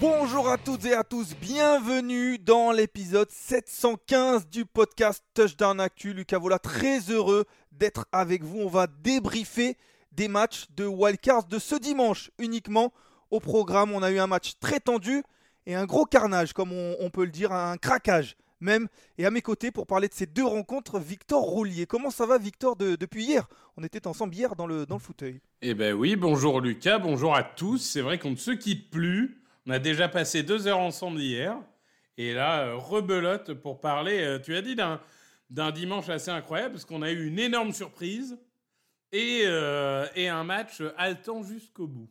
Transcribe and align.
Bonjour 0.00 0.48
à 0.48 0.58
toutes 0.58 0.84
et 0.84 0.94
à 0.94 1.04
tous, 1.04 1.34
bienvenue 1.40 2.38
dans 2.38 2.72
l'épisode 2.72 3.30
715 3.30 4.48
du 4.48 4.64
podcast 4.64 5.22
Touchdown 5.34 5.80
Actu. 5.80 6.12
Lucas 6.12 6.38
Vola, 6.38 6.58
très 6.58 7.00
heureux 7.10 7.44
d'être 7.72 8.06
avec 8.12 8.42
vous. 8.42 8.60
On 8.60 8.68
va 8.68 8.86
débriefer 8.86 9.76
des 10.12 10.28
matchs 10.28 10.66
de 10.76 10.86
wildcards 10.86 11.44
de 11.44 11.58
ce 11.58 11.74
dimanche 11.76 12.30
uniquement. 12.38 12.92
Au 13.30 13.40
programme, 13.40 13.92
on 13.92 14.02
a 14.02 14.10
eu 14.10 14.18
un 14.18 14.26
match 14.26 14.54
très 14.60 14.80
tendu 14.80 15.22
et 15.66 15.74
un 15.74 15.86
gros 15.86 16.04
carnage, 16.04 16.52
comme 16.52 16.72
on 16.72 17.10
peut 17.10 17.24
le 17.24 17.30
dire, 17.30 17.52
un 17.52 17.76
craquage 17.76 18.36
même. 18.64 18.88
Et 19.18 19.26
à 19.26 19.30
mes 19.30 19.42
côtés, 19.42 19.70
pour 19.70 19.86
parler 19.86 20.08
de 20.08 20.14
ces 20.14 20.26
deux 20.26 20.44
rencontres, 20.44 20.98
Victor 20.98 21.42
Roulier. 21.42 21.86
Comment 21.86 22.10
ça 22.10 22.26
va, 22.26 22.38
Victor, 22.38 22.74
de- 22.76 22.96
depuis 22.96 23.24
hier? 23.24 23.46
On 23.76 23.84
était 23.84 24.06
ensemble 24.06 24.34
hier 24.34 24.56
dans 24.56 24.66
le, 24.66 24.86
dans 24.86 24.96
le 24.96 25.00
fauteuil. 25.00 25.40
Eh 25.62 25.74
ben 25.74 25.94
oui, 25.94 26.16
bonjour 26.16 26.60
Lucas, 26.60 26.98
bonjour 26.98 27.34
à 27.34 27.42
tous. 27.44 27.78
C'est 27.78 28.00
vrai 28.00 28.18
qu'on 28.18 28.30
ne 28.32 28.36
se 28.36 28.50
quitte 28.50 28.90
plus. 28.90 29.40
On 29.66 29.70
a 29.70 29.78
déjà 29.78 30.08
passé 30.08 30.42
deux 30.42 30.66
heures 30.66 30.78
ensemble 30.80 31.20
hier. 31.20 31.56
Et 32.16 32.32
là, 32.34 32.66
euh, 32.66 32.76
rebelote 32.76 33.54
pour 33.54 33.80
parler, 33.80 34.20
euh, 34.22 34.38
tu 34.38 34.54
as 34.54 34.62
dit, 34.62 34.76
d'un, 34.76 35.00
d'un 35.50 35.70
dimanche 35.72 36.08
assez 36.08 36.30
incroyable, 36.30 36.74
parce 36.74 36.84
qu'on 36.84 37.02
a 37.02 37.10
eu 37.10 37.26
une 37.26 37.38
énorme 37.38 37.72
surprise 37.72 38.38
et, 39.10 39.42
euh, 39.46 40.06
et 40.14 40.28
un 40.28 40.44
match 40.44 40.82
haletant 40.96 41.42
jusqu'au 41.42 41.86
bout. 41.86 42.08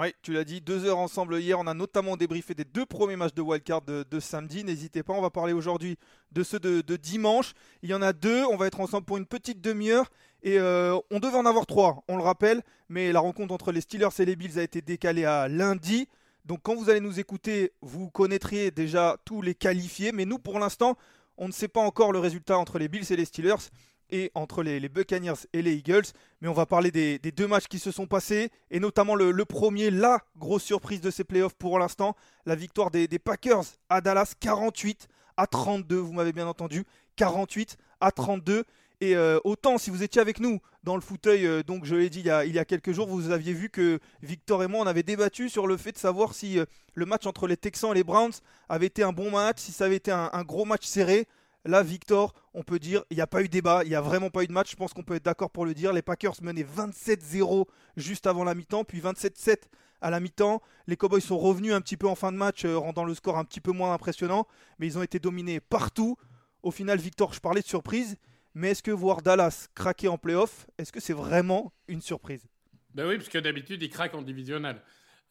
Oui, 0.00 0.14
tu 0.22 0.32
l'as 0.32 0.44
dit, 0.44 0.60
deux 0.60 0.84
heures 0.84 0.98
ensemble 0.98 1.40
hier. 1.40 1.58
On 1.58 1.66
a 1.66 1.74
notamment 1.74 2.16
débriefé 2.16 2.54
des 2.54 2.64
deux 2.64 2.86
premiers 2.86 3.16
matchs 3.16 3.34
de 3.34 3.42
wildcard 3.42 3.82
de, 3.82 4.04
de 4.08 4.20
samedi. 4.20 4.62
N'hésitez 4.62 5.02
pas, 5.02 5.12
on 5.12 5.20
va 5.20 5.30
parler 5.30 5.52
aujourd'hui 5.52 5.98
de 6.30 6.44
ceux 6.44 6.60
de, 6.60 6.96
dimanche. 6.96 7.52
Il 7.82 7.90
y 7.90 7.94
en 7.94 8.00
a 8.00 8.12
deux, 8.12 8.44
on 8.44 8.56
va 8.56 8.68
être 8.68 8.78
ensemble 8.78 9.04
pour 9.04 9.16
une 9.16 9.26
petite 9.26 9.60
demi-heure. 9.60 10.08
Et 10.44 10.60
euh, 10.60 10.96
on 11.10 11.18
devait 11.18 11.36
en 11.36 11.46
avoir 11.46 11.66
trois, 11.66 12.04
on 12.06 12.16
le 12.16 12.22
rappelle. 12.22 12.62
Mais 12.88 13.10
la 13.10 13.18
rencontre 13.18 13.52
entre 13.52 13.72
les 13.72 13.80
Steelers 13.80 14.20
et 14.20 14.24
les 14.24 14.36
Bills 14.36 14.56
a 14.60 14.62
été 14.62 14.82
décalée 14.82 15.24
à 15.24 15.48
lundi. 15.48 16.06
Donc 16.44 16.60
quand 16.62 16.76
vous 16.76 16.90
allez 16.90 17.00
nous 17.00 17.18
écouter, 17.18 17.72
vous 17.82 18.08
connaîtriez 18.08 18.70
déjà 18.70 19.16
tous 19.24 19.42
les 19.42 19.56
qualifiés. 19.56 20.12
Mais 20.12 20.26
nous, 20.26 20.38
pour 20.38 20.60
l'instant, 20.60 20.96
on 21.38 21.48
ne 21.48 21.52
sait 21.52 21.66
pas 21.66 21.80
encore 21.80 22.12
le 22.12 22.20
résultat 22.20 22.56
entre 22.56 22.78
les 22.78 22.86
Bills 22.86 23.10
et 23.10 23.16
les 23.16 23.24
Steelers 23.24 23.70
et 24.10 24.30
entre 24.34 24.62
les, 24.62 24.88
Buccaneers 24.88 25.46
et 25.52 25.62
les 25.62 25.74
Eagles. 25.74 26.06
Mais 26.40 26.48
on 26.48 26.52
va 26.52 26.66
parler 26.66 26.90
des, 26.90 27.18
deux 27.18 27.46
matchs 27.46 27.68
qui 27.68 27.78
se 27.78 27.90
sont 27.90 28.06
passés, 28.06 28.50
et 28.70 28.80
notamment 28.80 29.14
le, 29.14 29.44
premier, 29.44 29.90
la 29.90 30.20
grosse 30.36 30.64
surprise 30.64 31.00
de 31.00 31.10
ces 31.10 31.24
playoffs 31.24 31.54
pour 31.54 31.78
l'instant, 31.78 32.16
la 32.46 32.54
victoire 32.54 32.90
des, 32.90 33.08
Packers 33.18 33.64
à 33.88 34.00
Dallas, 34.00 34.34
48 34.38 35.08
à 35.36 35.46
32, 35.46 35.96
vous 35.96 36.12
m'avez 36.12 36.32
bien 36.32 36.46
entendu, 36.46 36.84
48 37.16 37.76
à 38.00 38.10
32. 38.10 38.64
Et 39.00 39.14
euh, 39.14 39.38
autant 39.44 39.78
si 39.78 39.90
vous 39.90 40.02
étiez 40.02 40.20
avec 40.20 40.40
nous 40.40 40.58
dans 40.82 40.96
le 40.96 41.00
fauteuil, 41.00 41.46
euh, 41.46 41.62
donc 41.62 41.84
je 41.84 41.94
l'ai 41.94 42.10
dit 42.10 42.18
il 42.18 42.26
y, 42.26 42.58
a, 42.58 42.64
quelques 42.64 42.90
jours, 42.90 43.06
vous 43.06 43.30
aviez 43.30 43.52
vu 43.52 43.70
que 43.70 44.00
Victor 44.22 44.64
et 44.64 44.66
moi 44.66 44.80
on 44.80 44.88
avait 44.88 45.04
débattu 45.04 45.48
sur 45.48 45.68
le 45.68 45.76
fait 45.76 45.92
de 45.92 45.98
savoir 45.98 46.34
si 46.34 46.58
euh, 46.58 46.64
le 46.94 47.06
match 47.06 47.24
entre 47.24 47.46
les 47.46 47.56
Texans 47.56 47.92
et 47.92 47.94
les 47.94 48.02
Browns 48.02 48.32
avait 48.68 48.86
été 48.86 49.04
un 49.04 49.12
bon 49.12 49.30
match, 49.30 49.58
si 49.60 49.70
ça 49.70 49.84
avait 49.84 49.96
été 49.96 50.10
un 50.10 50.42
gros 50.42 50.64
match 50.64 50.84
serré. 50.84 51.28
Là, 51.68 51.82
Victor, 51.82 52.32
on 52.54 52.62
peut 52.62 52.78
dire, 52.78 53.04
il 53.10 53.16
n'y 53.16 53.20
a 53.20 53.26
pas 53.26 53.42
eu 53.42 53.48
débat, 53.50 53.82
il 53.84 53.90
n'y 53.90 53.94
a 53.94 54.00
vraiment 54.00 54.30
pas 54.30 54.42
eu 54.42 54.46
de 54.46 54.52
match. 54.52 54.70
Je 54.70 54.76
pense 54.76 54.94
qu'on 54.94 55.02
peut 55.02 55.16
être 55.16 55.24
d'accord 55.26 55.50
pour 55.50 55.66
le 55.66 55.74
dire. 55.74 55.92
Les 55.92 56.00
Packers 56.00 56.36
menaient 56.40 56.64
27-0 56.64 57.66
juste 57.98 58.26
avant 58.26 58.42
la 58.42 58.54
mi-temps, 58.54 58.84
puis 58.84 59.02
27-7 59.02 59.64
à 60.00 60.08
la 60.08 60.18
mi-temps. 60.18 60.62
Les 60.86 60.96
Cowboys 60.96 61.20
sont 61.20 61.36
revenus 61.36 61.74
un 61.74 61.82
petit 61.82 61.98
peu 61.98 62.08
en 62.08 62.14
fin 62.14 62.32
de 62.32 62.38
match, 62.38 62.64
euh, 62.64 62.78
rendant 62.78 63.04
le 63.04 63.12
score 63.12 63.36
un 63.36 63.44
petit 63.44 63.60
peu 63.60 63.72
moins 63.72 63.92
impressionnant, 63.92 64.46
mais 64.78 64.86
ils 64.86 64.96
ont 64.96 65.02
été 65.02 65.18
dominés 65.18 65.60
partout. 65.60 66.16
Au 66.62 66.70
final, 66.70 66.98
Victor, 66.98 67.34
je 67.34 67.40
parlais 67.40 67.60
de 67.60 67.66
surprise, 67.66 68.16
mais 68.54 68.70
est-ce 68.70 68.82
que 68.82 68.90
voir 68.90 69.20
Dallas 69.20 69.68
craquer 69.74 70.08
en 70.08 70.16
playoff, 70.16 70.66
est-ce 70.78 70.90
que 70.90 71.00
c'est 71.00 71.12
vraiment 71.12 71.74
une 71.86 72.00
surprise? 72.00 72.46
Ben 72.94 73.06
oui, 73.06 73.18
parce 73.18 73.28
que 73.28 73.36
d'habitude, 73.36 73.82
il 73.82 73.90
craque 73.90 74.14
en 74.14 74.22
divisional. 74.22 74.82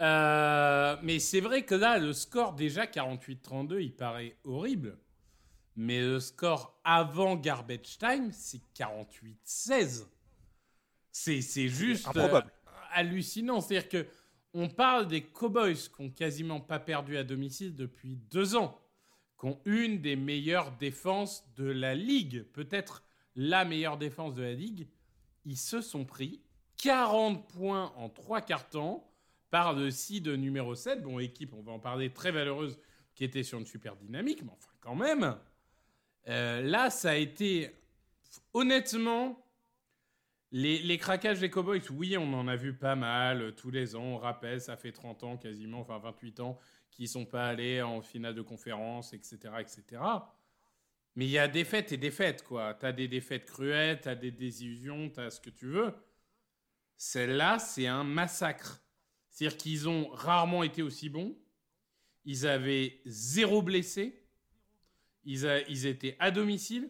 Euh, 0.02 0.98
mais 1.02 1.18
c'est 1.18 1.42
vrai 1.42 1.66
que 1.66 1.74
là, 1.74 1.98
le 1.98 2.14
score 2.14 2.54
déjà 2.54 2.86
48-32, 2.86 3.82
il 3.82 3.96
paraît 3.96 4.38
horrible. 4.44 5.00
Mais 5.78 6.02
le 6.02 6.20
score 6.20 6.76
avant 6.84 7.36
Garbage 7.36 8.00
Time, 8.00 8.32
c'est 8.32 8.62
48-16. 8.76 10.08
C'est, 11.12 11.42
c'est 11.42 11.68
juste 11.68 12.08
euh, 12.16 12.42
hallucinant. 12.92 13.62
C'est-à-dire 13.62 13.88
que 13.88 14.08
on 14.56 14.70
parle 14.70 15.08
des 15.08 15.22
Cowboys 15.22 15.76
qui 15.76 16.02
ont 16.02 16.10
quasiment 16.10 16.60
pas 16.60 16.80
perdu 16.80 17.16
à 17.16 17.24
domicile 17.24 17.76
depuis 17.76 18.16
deux 18.16 18.56
ans, 18.56 18.82
qui 19.40 19.46
ont 19.46 19.62
une 19.66 20.02
des 20.02 20.16
meilleures 20.16 20.72
défenses 20.78 21.46
de 21.56 21.66
la 21.66 21.94
ligue, 21.94 22.44
peut-être 22.54 23.04
la 23.36 23.64
meilleure 23.64 24.00
défense 24.00 24.34
de 24.34 24.42
la 24.42 24.54
ligue. 24.54 24.88
Ils 25.46 25.58
se 25.58 25.82
sont 25.82 26.06
pris 26.06 26.42
40 26.78 27.48
points 27.50 27.94
en 27.98 28.10
trois 28.10 28.42
quarts 28.42 28.68
temps 28.68 29.08
par 29.52 29.74
le 29.74 29.92
seed 29.92 30.28
numéro 30.28 30.74
7. 30.74 31.04
Bon, 31.04 31.20
équipe, 31.20 31.54
on 31.54 31.62
va 31.62 31.72
en 31.72 31.80
parler, 31.80 32.12
très 32.12 32.32
valeureuse, 32.32 32.80
qui 33.14 33.24
était 33.24 33.44
sur 33.44 33.60
une 33.60 33.68
super 33.68 33.96
dynamique, 33.96 34.42
mais 34.42 34.52
enfin, 34.52 34.72
quand 34.82 34.96
même. 34.96 35.38
Euh, 36.28 36.62
là, 36.62 36.90
ça 36.90 37.12
a 37.12 37.16
été. 37.16 37.72
Honnêtement, 38.54 39.38
les, 40.52 40.80
les 40.80 40.98
craquages 40.98 41.40
des 41.40 41.50
Cowboys, 41.50 41.82
oui, 41.92 42.18
on 42.18 42.34
en 42.34 42.48
a 42.48 42.56
vu 42.56 42.74
pas 42.74 42.96
mal 42.96 43.42
euh, 43.42 43.52
tous 43.52 43.72
les 43.72 43.96
ans. 43.96 44.04
On 44.04 44.18
rappelle, 44.18 44.62
ça 44.62 44.78
fait 44.78 44.92
30 44.92 45.24
ans 45.24 45.38
quasiment, 45.38 45.82
enfin 45.82 46.00
28 46.00 46.40
ans, 46.40 46.58
qu'ils 46.92 47.10
sont 47.10 47.26
pas 47.26 47.48
allés 47.48 47.82
en 47.82 48.02
finale 48.02 48.36
de 48.36 48.42
conférence, 48.42 49.14
etc. 49.14 49.38
etc. 49.60 50.02
Mais 51.16 51.26
il 51.26 51.32
y 51.32 51.38
a 51.38 51.48
défaites 51.48 51.92
et 51.92 51.98
défaites, 51.98 52.44
quoi. 52.44 52.74
T'as 52.74 52.92
des 52.92 53.08
défaites 53.08 53.46
cruelles, 53.46 54.00
t'as 54.02 54.16
des 54.16 54.32
désillusions, 54.32 55.10
t'as 55.10 55.30
ce 55.32 55.42
que 55.42 55.50
tu 55.50 55.66
veux. 55.66 55.94
Celle-là, 56.96 57.60
c'est 57.60 57.88
un 57.88 58.04
massacre. 58.04 58.82
C'est-à-dire 59.30 59.58
qu'ils 59.58 59.90
ont 59.90 60.10
rarement 60.10 60.64
été 60.64 60.82
aussi 60.82 61.10
bons. 61.10 61.36
Ils 62.26 62.48
avaient 62.48 63.02
zéro 63.06 63.62
blessé. 63.62 64.27
Ils, 65.28 65.86
étaient 65.86 66.16
à 66.20 66.32
domicile. 66.32 66.90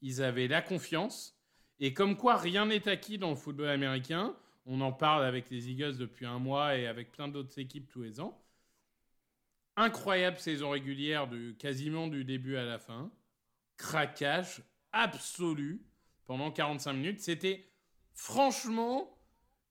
Ils 0.00 0.22
avaient 0.22 0.46
la 0.46 0.62
confiance. 0.62 1.36
Et 1.80 1.92
comme 1.92 2.16
quoi, 2.16 2.36
rien 2.36 2.66
n'est 2.66 2.88
acquis 2.88 3.18
dans 3.18 3.30
le 3.30 3.36
football 3.36 3.68
américain. 3.68 4.36
On 4.64 4.80
en 4.80 4.92
parle 4.92 5.24
avec 5.24 5.50
les 5.50 5.68
Eagles 5.68 5.98
depuis 5.98 6.24
un 6.24 6.38
mois 6.38 6.76
et 6.76 6.86
avec 6.86 7.10
plein 7.10 7.26
d'autres 7.26 7.58
équipes 7.58 7.90
tous 7.90 8.02
les 8.02 8.20
ans. 8.20 8.40
Incroyable 9.76 10.38
saison 10.38 10.70
régulière, 10.70 11.26
de, 11.26 11.50
quasiment 11.50 12.06
du 12.06 12.24
début 12.24 12.56
à 12.56 12.64
la 12.64 12.78
fin. 12.78 13.10
Craquage 13.76 14.62
absolu 14.92 15.84
pendant 16.26 16.52
45 16.52 16.92
minutes. 16.92 17.20
C'était 17.20 17.68
franchement 18.12 19.18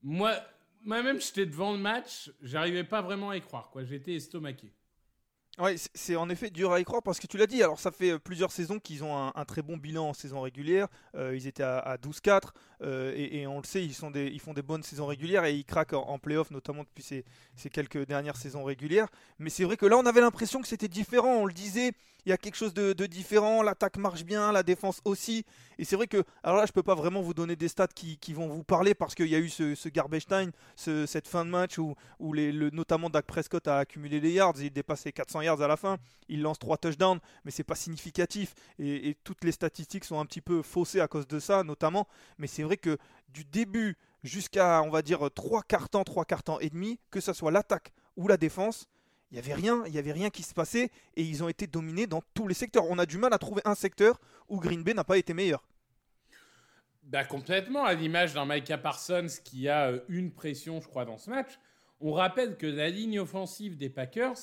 Moi, 0.01 0.35
moi-même, 0.81 1.21
j'étais 1.21 1.45
devant 1.45 1.71
le 1.71 1.79
match, 1.79 2.29
j'arrivais 2.41 2.83
pas 2.83 3.01
vraiment 3.01 3.29
à 3.29 3.37
y 3.37 3.41
croire. 3.41 3.71
J'étais 3.83 4.15
estomaqué. 4.15 4.73
Ouais, 5.59 5.75
c'est 5.93 6.15
en 6.15 6.31
effet 6.31 6.49
dur 6.49 6.71
à 6.71 6.79
y 6.79 6.83
croire 6.83 7.03
parce 7.03 7.19
que 7.19 7.27
tu 7.27 7.37
l'as 7.37 7.45
dit, 7.45 7.61
alors 7.61 7.79
ça 7.79 7.91
fait 7.91 8.13
euh, 8.13 8.17
plusieurs 8.17 8.51
saisons 8.51 8.79
qu'ils 8.79 9.03
ont 9.03 9.15
un, 9.15 9.45
très 9.45 9.61
bon 9.61 9.77
bilan 9.77 10.09
en 10.09 10.13
saison 10.13 10.41
régulière. 10.41 10.87
Euh, 11.15 11.35
ils 11.35 11.45
étaient 11.45 11.61
à, 11.61 11.95
12-4 12.01 12.49
euh, 12.81 13.13
et, 13.15 13.45
on 13.45 13.59
le 13.59 13.63
sait, 13.63 13.85
ils, 13.85 13.93
font 13.93 14.09
des 14.09 14.61
bonnes 14.63 14.81
saisons 14.81 15.05
régulières 15.05 15.45
et 15.45 15.53
ils 15.53 15.63
craquent 15.63 15.93
en, 15.93 16.17
playoff, 16.17 16.49
notamment 16.49 16.81
depuis 16.81 17.03
ces, 17.03 17.23
quelques 17.69 18.07
dernières 18.07 18.35
saisons 18.35 18.63
régulières. 18.63 19.09
Mais 19.37 19.51
c'est 19.51 19.63
vrai 19.63 19.77
que 19.77 19.85
là, 19.85 19.95
on 19.95 20.07
avait 20.07 20.21
l'impression 20.21 20.59
que 20.59 20.67
c'était 20.67 20.87
différent. 20.87 21.35
On 21.35 21.45
le 21.45 21.53
disait, 21.53 21.91
il 22.25 22.29
y 22.29 22.33
a 22.33 22.37
quelque 22.37 22.55
chose 22.55 22.73
de, 22.73 22.93
différent. 23.05 23.61
L'attaque 23.61 23.97
marche 23.97 24.23
bien, 24.23 24.51
la 24.51 24.63
défense 24.63 25.01
aussi. 25.05 25.45
Et 25.77 25.85
c'est 25.85 25.95
vrai 25.95 26.07
que, 26.07 26.23
alors 26.41 26.57
là, 26.57 26.65
je 26.65 26.71
peux 26.71 26.83
pas 26.83 26.95
vraiment 26.95 27.21
vous 27.21 27.33
donner 27.33 27.55
des 27.55 27.67
stats 27.67 27.87
qui, 27.87 28.17
vont 28.33 28.47
vous 28.47 28.63
parler 28.63 28.95
parce 28.95 29.13
qu'il 29.13 29.27
y 29.27 29.35
a 29.35 29.39
eu 29.39 29.49
ce, 29.49 29.75
ce 29.75 29.89
garbage 29.89 30.25
time, 30.25 30.51
cette 30.75 31.27
fin 31.27 31.45
de 31.45 31.49
match 31.51 31.77
où, 31.77 31.95
notamment 32.19 33.09
Dak 33.09 33.25
Prescott 33.25 33.67
a 33.67 33.77
accumulé 33.77 34.19
les 34.19 34.31
yards. 34.31 34.55
Il 34.59 34.71
dépassait 34.71 35.11
400 35.11 35.42
yards 35.43 35.61
à 35.61 35.67
la 35.67 35.77
fin. 35.77 35.97
Il 36.29 36.41
lance 36.41 36.59
3 36.59 36.77
touchdowns, 36.77 37.19
mais 37.45 37.51
c'est 37.51 37.63
pas 37.63 37.75
significatif. 37.75 38.53
Et, 38.79 39.17
toutes 39.23 39.43
les 39.43 39.51
statistiques 39.51 40.05
sont 40.05 40.19
un 40.19 40.25
petit 40.25 40.41
peu 40.41 40.61
faussées 40.61 40.99
à 40.99 41.07
cause 41.07 41.27
de 41.27 41.39
ça, 41.39 41.63
notamment. 41.63 42.07
Mais 42.37 42.47
c'est 42.47 42.63
vrai 42.63 42.77
que 42.77 42.97
du 43.29 43.45
début 43.45 43.97
jusqu'à, 44.23 44.81
on 44.81 44.89
va 44.89 45.01
dire, 45.01 45.29
3 45.33 45.63
quarts 45.63 45.89
temps, 45.89 46.03
3 46.03 46.25
quarts 46.25 46.43
temps 46.43 46.59
et 46.59 46.69
demi, 46.69 46.99
que 47.11 47.19
ce 47.19 47.33
soit 47.33 47.51
l'attaque 47.51 47.93
ou 48.15 48.27
la 48.27 48.37
défense, 48.37 48.87
il 49.31 49.35
n'y 49.35 49.39
avait 49.39 49.55
rien, 49.55 49.83
il 49.87 49.93
y 49.93 49.97
avait 49.97 50.11
rien 50.11 50.29
qui 50.29 50.43
se 50.43 50.53
passait 50.53 50.91
et 51.15 51.23
ils 51.23 51.43
ont 51.43 51.49
été 51.49 51.65
dominés 51.65 52.05
dans 52.05 52.21
tous 52.35 52.47
les 52.47 52.53
secteurs. 52.53 52.85
On 52.89 52.99
a 52.99 53.07
du 53.07 53.17
mal 53.17 53.33
à 53.33 53.39
trouver 53.39 53.63
un 53.65 53.73
secteur 53.73 54.21
où 54.47 54.59
Green 54.59 54.83
Bay 54.83 54.93
n'a 54.93 55.03
pas 55.03 55.17
été 55.17 55.33
meilleur. 55.33 55.65
Bah 57.01 57.25
complètement, 57.25 57.83
à 57.83 57.95
l'image 57.95 58.33
d'un 58.33 58.45
Micah 58.45 58.77
Parsons 58.77 59.27
qui 59.43 59.67
a 59.67 59.89
euh, 59.89 59.99
une 60.07 60.31
pression, 60.31 60.79
je 60.79 60.87
crois, 60.87 61.03
dans 61.03 61.17
ce 61.17 61.29
match. 61.29 61.59
On 61.99 62.13
rappelle 62.13 62.57
que 62.57 62.67
la 62.67 62.89
ligne 62.89 63.19
offensive 63.19 63.75
des 63.75 63.89
Packers, 63.89 64.37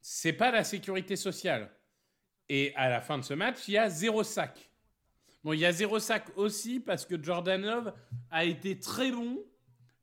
c'est 0.00 0.32
pas 0.32 0.50
la 0.50 0.64
sécurité 0.64 1.16
sociale. 1.16 1.70
Et 2.48 2.72
à 2.74 2.88
la 2.88 3.00
fin 3.00 3.18
de 3.18 3.22
ce 3.22 3.34
match, 3.34 3.68
il 3.68 3.74
y 3.74 3.78
a 3.78 3.88
zéro 3.88 4.22
sac. 4.22 4.70
Bon, 5.44 5.52
il 5.52 5.60
y 5.60 5.66
a 5.66 5.72
zéro 5.72 5.98
sac 5.98 6.26
aussi 6.36 6.80
parce 6.80 7.06
que 7.06 7.22
Jordan 7.22 7.62
Love 7.62 7.94
a 8.30 8.44
été 8.44 8.78
très 8.78 9.10
bon 9.10 9.38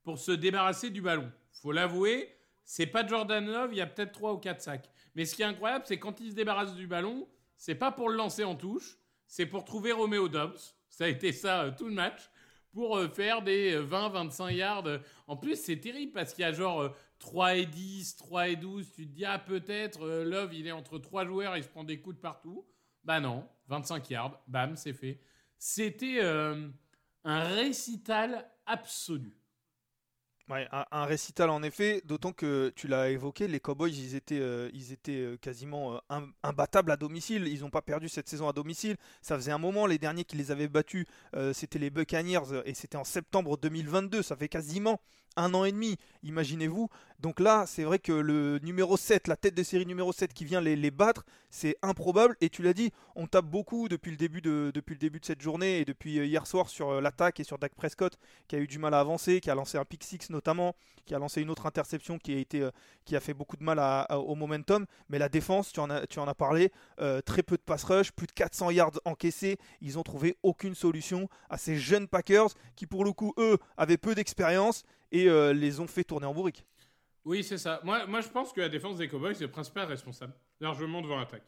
pour 0.03 0.17
se 0.17 0.31
débarrasser 0.31 0.89
du 0.89 1.01
ballon. 1.01 1.31
Faut 1.51 1.71
l'avouer, 1.71 2.37
c'est 2.63 2.85
pas 2.85 3.05
Jordan 3.05 3.45
Love, 3.45 3.69
il 3.73 3.77
y 3.77 3.81
a 3.81 3.87
peut-être 3.87 4.13
3 4.13 4.33
ou 4.33 4.37
4 4.37 4.61
sacs. 4.61 4.89
Mais 5.15 5.25
ce 5.25 5.35
qui 5.35 5.41
est 5.41 5.45
incroyable, 5.45 5.85
c'est 5.87 5.99
quand 5.99 6.19
il 6.21 6.31
se 6.31 6.35
débarrasse 6.35 6.73
du 6.75 6.87
ballon, 6.87 7.27
c'est 7.55 7.75
pas 7.75 7.91
pour 7.91 8.09
le 8.09 8.15
lancer 8.15 8.43
en 8.43 8.55
touche, 8.55 8.97
c'est 9.27 9.45
pour 9.45 9.65
trouver 9.65 9.91
Romeo 9.91 10.29
Dobbs. 10.29 10.57
Ça 10.89 11.05
a 11.05 11.07
été 11.07 11.31
ça 11.31 11.63
euh, 11.63 11.71
tout 11.77 11.85
le 11.85 11.93
match. 11.93 12.29
Pour 12.73 12.97
euh, 12.97 13.07
faire 13.07 13.41
des 13.41 13.77
20-25 13.79 14.43
euh, 14.43 14.51
yards. 14.51 14.99
En 15.27 15.37
plus, 15.37 15.55
c'est 15.55 15.77
terrible 15.77 16.11
parce 16.11 16.33
qu'il 16.33 16.43
y 16.43 16.45
a 16.45 16.51
genre 16.51 16.95
3 17.19 17.55
et 17.55 17.65
10, 17.65 18.15
3 18.17 18.49
et 18.49 18.55
12. 18.55 18.91
Tu 18.93 19.07
te 19.07 19.11
dis, 19.13 19.25
ah, 19.25 19.39
peut-être 19.39 20.07
Love, 20.07 20.53
il 20.53 20.67
est 20.67 20.71
entre 20.71 20.99
3 20.99 21.25
joueurs, 21.25 21.57
il 21.57 21.63
se 21.63 21.69
prend 21.69 21.83
des 21.83 21.99
coups 21.99 22.15
de 22.15 22.21
partout. 22.21 22.65
Bah 23.03 23.19
non, 23.19 23.47
25 23.67 24.09
yards, 24.09 24.41
bam, 24.47 24.75
c'est 24.75 24.93
fait. 24.93 25.21
C'était 25.57 26.21
un 26.21 27.43
récital 27.55 28.49
absolu 28.65 29.33
un, 30.49 31.05
récital 31.05 31.49
en 31.49 31.61
effet, 31.61 32.01
d'autant 32.05 32.31
que 32.31 32.71
tu 32.75 32.87
l'as 32.87 33.09
évoqué, 33.09 33.47
les 33.47 33.59
Cowboys 33.59 33.91
ils 33.91 34.15
étaient, 34.15 34.39
euh, 34.39 34.69
ils 34.73 34.93
étaient 34.93 35.11
euh, 35.11 35.37
quasiment 35.37 35.95
euh, 35.95 36.19
imbattables 36.43 36.91
à 36.91 36.97
domicile. 36.97 37.47
Ils 37.47 37.61
n'ont 37.61 37.69
pas 37.69 37.81
perdu 37.81 38.07
cette 38.07 38.29
saison 38.29 38.47
à 38.47 38.53
domicile. 38.53 38.95
Ça 39.21 39.35
faisait 39.35 39.51
un 39.51 39.57
moment, 39.57 39.85
les 39.85 39.97
derniers 39.97 40.23
qui 40.23 40.37
les 40.37 40.51
avaient 40.51 40.67
battus, 40.67 41.05
c'était 41.53 41.79
les 41.79 41.89
Buccaneers 41.89 42.63
et 42.65 42.73
c'était 42.73 42.97
en 42.97 43.03
septembre 43.03 43.57
2022. 43.57 44.21
Ça 44.21 44.35
fait 44.35 44.49
quasiment 44.49 45.01
un 45.37 45.53
an 45.53 45.63
et 45.63 45.71
demi, 45.71 45.97
imaginez-vous. 46.23 46.89
Donc 47.19 47.39
là, 47.39 47.65
c'est 47.67 47.83
vrai 47.83 47.99
que 47.99 48.11
le 48.11 48.59
numéro 48.59 48.97
7, 48.97 49.27
la 49.27 49.35
tête 49.35 49.55
de 49.55 49.63
série 49.63 49.85
numéro 49.85 50.11
7 50.11 50.33
qui 50.33 50.45
vient 50.45 50.61
les, 50.61 50.91
battre, 50.91 51.23
c'est 51.49 51.77
improbable. 51.81 52.35
Et 52.41 52.49
tu 52.49 52.63
l'as 52.63 52.73
dit, 52.73 52.91
on 53.15 53.27
tape 53.27 53.45
beaucoup 53.45 53.87
depuis 53.87 54.11
le, 54.11 54.17
début 54.17 54.41
de, 54.41 54.71
depuis 54.73 54.93
le 54.93 54.99
début 54.99 55.19
de 55.19 55.25
cette 55.25 55.41
journée 55.41 55.79
et 55.79 55.85
depuis 55.85 56.15
hier 56.17 56.45
soir 56.45 56.69
sur 56.69 56.99
l'attaque 57.01 57.39
et 57.39 57.43
sur 57.43 57.57
Dak 57.57 57.73
Prescott 57.75 58.17
qui 58.47 58.55
a 58.55 58.59
eu 58.59 58.67
du 58.67 58.79
mal 58.79 58.93
à 58.93 58.99
avancer, 58.99 59.39
qui 59.39 59.49
a 59.49 59.55
lancé 59.55 59.77
un 59.77 59.85
pick 59.85 60.03
six 60.03 60.29
notamment, 60.37 60.75
qui 61.05 61.15
a 61.15 61.19
lancé 61.19 61.41
une 61.41 61.49
autre 61.49 61.65
interception 61.65 62.17
qui 62.17 62.33
a, 62.33 62.37
été, 62.37 62.61
euh, 62.61 62.71
qui 63.05 63.15
a 63.15 63.19
fait 63.19 63.33
beaucoup 63.33 63.57
de 63.57 63.63
mal 63.63 63.79
au 64.11 64.35
momentum. 64.35 64.85
Mais 65.09 65.19
la 65.19 65.29
défense, 65.29 65.71
tu 65.71 65.79
en 65.79 65.89
as, 65.89 66.07
tu 66.07 66.19
en 66.19 66.27
as 66.27 66.35
parlé, 66.35 66.71
très 67.25 67.43
peu 67.43 67.57
de 67.57 67.61
pass 67.61 67.83
rush, 67.83 68.11
plus 68.11 68.27
de 68.27 68.31
400 68.31 68.71
yards 68.71 68.99
encaissés. 69.05 69.57
Ils 69.81 69.97
ont 69.99 70.03
trouvé 70.03 70.37
aucune 70.43 70.75
solution 70.75 71.27
à 71.49 71.57
ces 71.57 71.77
jeunes 71.77 72.07
Packers 72.07 72.49
qui 72.75 72.85
pour 72.85 73.03
le 73.03 73.11
coup, 73.11 73.33
eux, 73.37 73.57
avaient 73.75 73.97
peu 73.97 74.15
d'expérience 74.15 74.83
et 75.11 75.27
les 75.53 75.79
ont 75.79 75.87
fait 75.87 76.03
tourner 76.03 76.25
en 76.25 76.33
bourrique. 76.33 76.65
Oui, 77.27 77.43
c'est 77.43 77.57
ça. 77.57 77.81
Moi, 77.83 78.05
moi, 78.07 78.21
je 78.21 78.29
pense 78.29 78.53
que 78.53 78.61
la 78.61 78.69
défense 78.69 78.97
des 78.97 79.09
Cowboys 79.09 79.31
est 79.31 79.41
le 79.41 79.51
principal 79.51 79.85
responsable, 79.85 80.33
largement 80.61 81.01
devant 81.01 81.17
l'attaque. 81.17 81.43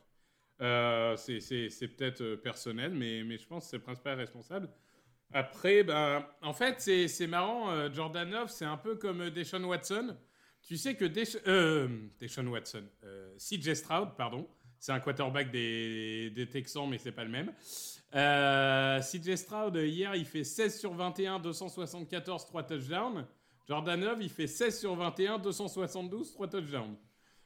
Euh, 0.61 1.15
c'est 1.15 1.87
peut-être 1.87 2.21
euh, 2.21 2.35
personnel, 2.35 2.91
mais, 2.91 3.23
mais 3.23 3.37
je 3.37 3.47
pense 3.47 3.63
que 3.63 3.69
c'est 3.69 3.77
le 3.77 3.83
principal 3.83 4.17
responsable. 4.17 4.69
Après, 5.31 5.83
ben, 5.83 6.25
en 6.41 6.53
fait, 6.53 6.79
c'est 6.79 7.27
marrant. 7.27 7.71
Euh, 7.71 7.89
Jordan 7.93 8.29
Love, 8.29 8.49
c'est 8.49 8.65
un 8.65 8.77
peu 8.77 8.95
comme 8.95 9.29
Deshaun 9.29 9.63
Watson. 9.63 10.15
Tu 10.61 10.77
sais 10.77 10.95
que 10.95 11.05
Deshaun 11.05 12.47
Watson, 12.47 12.83
CJ 13.37 13.73
Stroud, 13.75 14.09
pardon, 14.17 14.47
c'est 14.77 14.91
un 14.91 14.99
quarterback 14.99 15.51
des, 15.51 16.29
des 16.31 16.47
Texans, 16.47 16.87
mais 16.89 16.97
c'est 16.97 17.11
pas 17.11 17.23
le 17.23 17.29
même. 17.29 17.51
CJ 18.11 19.35
Stroud, 19.35 19.75
hier, 19.75 20.15
il 20.15 20.25
fait 20.25 20.43
16 20.43 20.79
sur 20.79 20.93
21, 20.93 21.39
274, 21.39 22.45
3 22.45 22.63
touchdowns. 22.63 23.25
Jordan 23.69 24.01
Love, 24.01 24.23
il 24.23 24.29
fait 24.29 24.47
16 24.47 24.79
sur 24.79 24.95
21, 24.95 25.37
272, 25.37 26.33
3 26.33 26.47
touchdowns. 26.47 26.95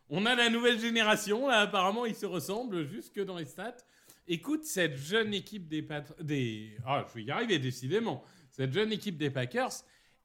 On 0.10 0.26
a 0.26 0.36
la 0.36 0.50
nouvelle 0.50 0.80
génération, 0.80 1.48
là, 1.48 1.62
apparemment, 1.62 2.06
ils 2.06 2.16
se 2.16 2.26
ressemblent 2.26 2.86
jusque 2.86 3.20
dans 3.20 3.38
les 3.38 3.46
stats. 3.46 3.76
Écoute, 4.28 4.64
cette 4.64 4.96
jeune 4.96 5.34
équipe 5.34 5.68
des... 5.68 6.78
Ah. 6.86 7.06
Cette 8.50 8.72
jeune 8.72 8.92
équipe 8.92 9.18
des 9.18 9.30
Packers, 9.30 9.72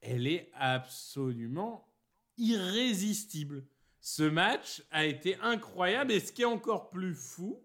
elle 0.01 0.27
est 0.27 0.51
absolument 0.55 1.89
irrésistible. 2.37 3.65
Ce 4.01 4.23
match 4.23 4.83
a 4.91 5.05
été 5.05 5.37
incroyable 5.43 6.13
et 6.13 6.21
ce 6.21 6.33
qui 6.33 6.43
est 6.43 6.47
encore 6.47 6.91
plus 6.91 7.15
fou, 7.15 7.61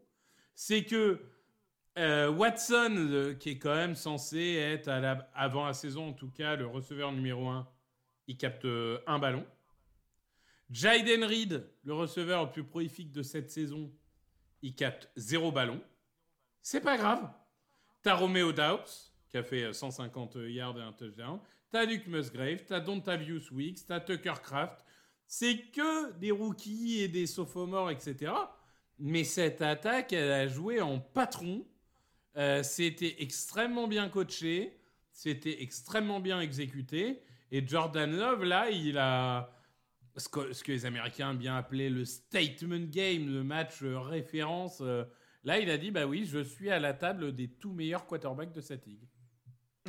c'est 0.55 0.83
que 0.83 1.21
euh, 1.99 2.29
Watson, 2.29 3.35
qui 3.39 3.51
est 3.51 3.59
quand 3.59 3.75
même 3.75 3.95
censé 3.95 4.55
être, 4.55 4.89
avant 5.35 5.65
la 5.65 5.73
saison 5.73 6.09
en 6.09 6.13
tout 6.13 6.29
cas, 6.29 6.55
le 6.55 6.65
receveur 6.65 7.11
numéro 7.11 7.47
1 7.47 7.67
il 8.27 8.37
capte 8.37 8.65
euh, 8.65 8.99
un 9.07 9.19
ballon. 9.19 9.45
Jaden 10.69 11.23
Reed, 11.23 11.67
le 11.83 11.93
receveur 11.93 12.45
le 12.45 12.51
plus 12.51 12.63
prolifique 12.63 13.11
de 13.11 13.21
cette 13.21 13.51
saison, 13.51 13.91
il 14.61 14.75
capte 14.75 15.09
zéro 15.15 15.51
ballon. 15.51 15.81
C'est 16.63 16.81
pas 16.81 16.97
grave. 16.97 17.29
T'as 18.01 18.15
Romeo 18.15 18.51
Doubs, 18.51 19.11
qui 19.29 19.37
a 19.37 19.43
fait 19.43 19.71
150 19.71 20.37
euh, 20.37 20.49
yards 20.49 20.79
et 20.79 20.81
un 20.81 20.93
touchdown. 20.93 21.39
T'as 21.69 21.85
Luke 21.85 22.07
Musgrave, 22.07 22.63
t'as 22.65 22.79
Dontavius 22.79 23.51
Weeks, 23.51 23.85
t'as 23.85 23.99
Tucker 23.99 24.41
Craft. 24.41 24.83
C'est 25.27 25.57
que 25.71 26.13
des 26.13 26.31
rookies 26.31 27.01
et 27.01 27.07
des 27.07 27.27
sophomores, 27.27 27.91
etc. 27.91 28.31
Mais 28.97 29.23
cette 29.23 29.61
attaque, 29.61 30.13
elle 30.13 30.31
a 30.31 30.47
joué 30.47 30.81
en 30.81 30.99
patron. 30.99 31.65
Euh, 32.37 32.63
c'était 32.63 33.17
extrêmement 33.19 33.87
bien 33.87 34.09
coaché. 34.09 34.79
C'était 35.11 35.61
extrêmement 35.61 36.19
bien 36.19 36.39
exécuté. 36.41 37.21
Et 37.51 37.67
Jordan 37.67 38.15
Love, 38.15 38.43
là, 38.43 38.69
il 38.69 38.97
a 38.97 39.51
ce 40.15 40.29
que, 40.29 40.71
les 40.71 40.85
Américains 40.85 41.31
ont 41.31 41.35
bien 41.35 41.55
appelé 41.55 41.89
le 41.89 42.05
statement 42.05 42.87
game, 42.89 43.31
le 43.31 43.43
match 43.43 43.81
euh, 43.83 43.99
référence. 43.99 44.79
Euh, 44.81 45.03
là, 45.43 45.59
il 45.59 45.69
a 45.69 45.77
dit 45.77 45.91
bah 45.91 46.05
oui, 46.05 46.25
je 46.25 46.39
suis 46.39 46.69
à 46.69 46.79
la 46.79 46.93
table 46.93 47.33
des 47.33 47.47
tout 47.47 47.73
meilleurs 47.73 48.05
quarterbacks 48.05 48.53
de 48.53 48.61
cette 48.61 48.85
ligue. 48.85 49.07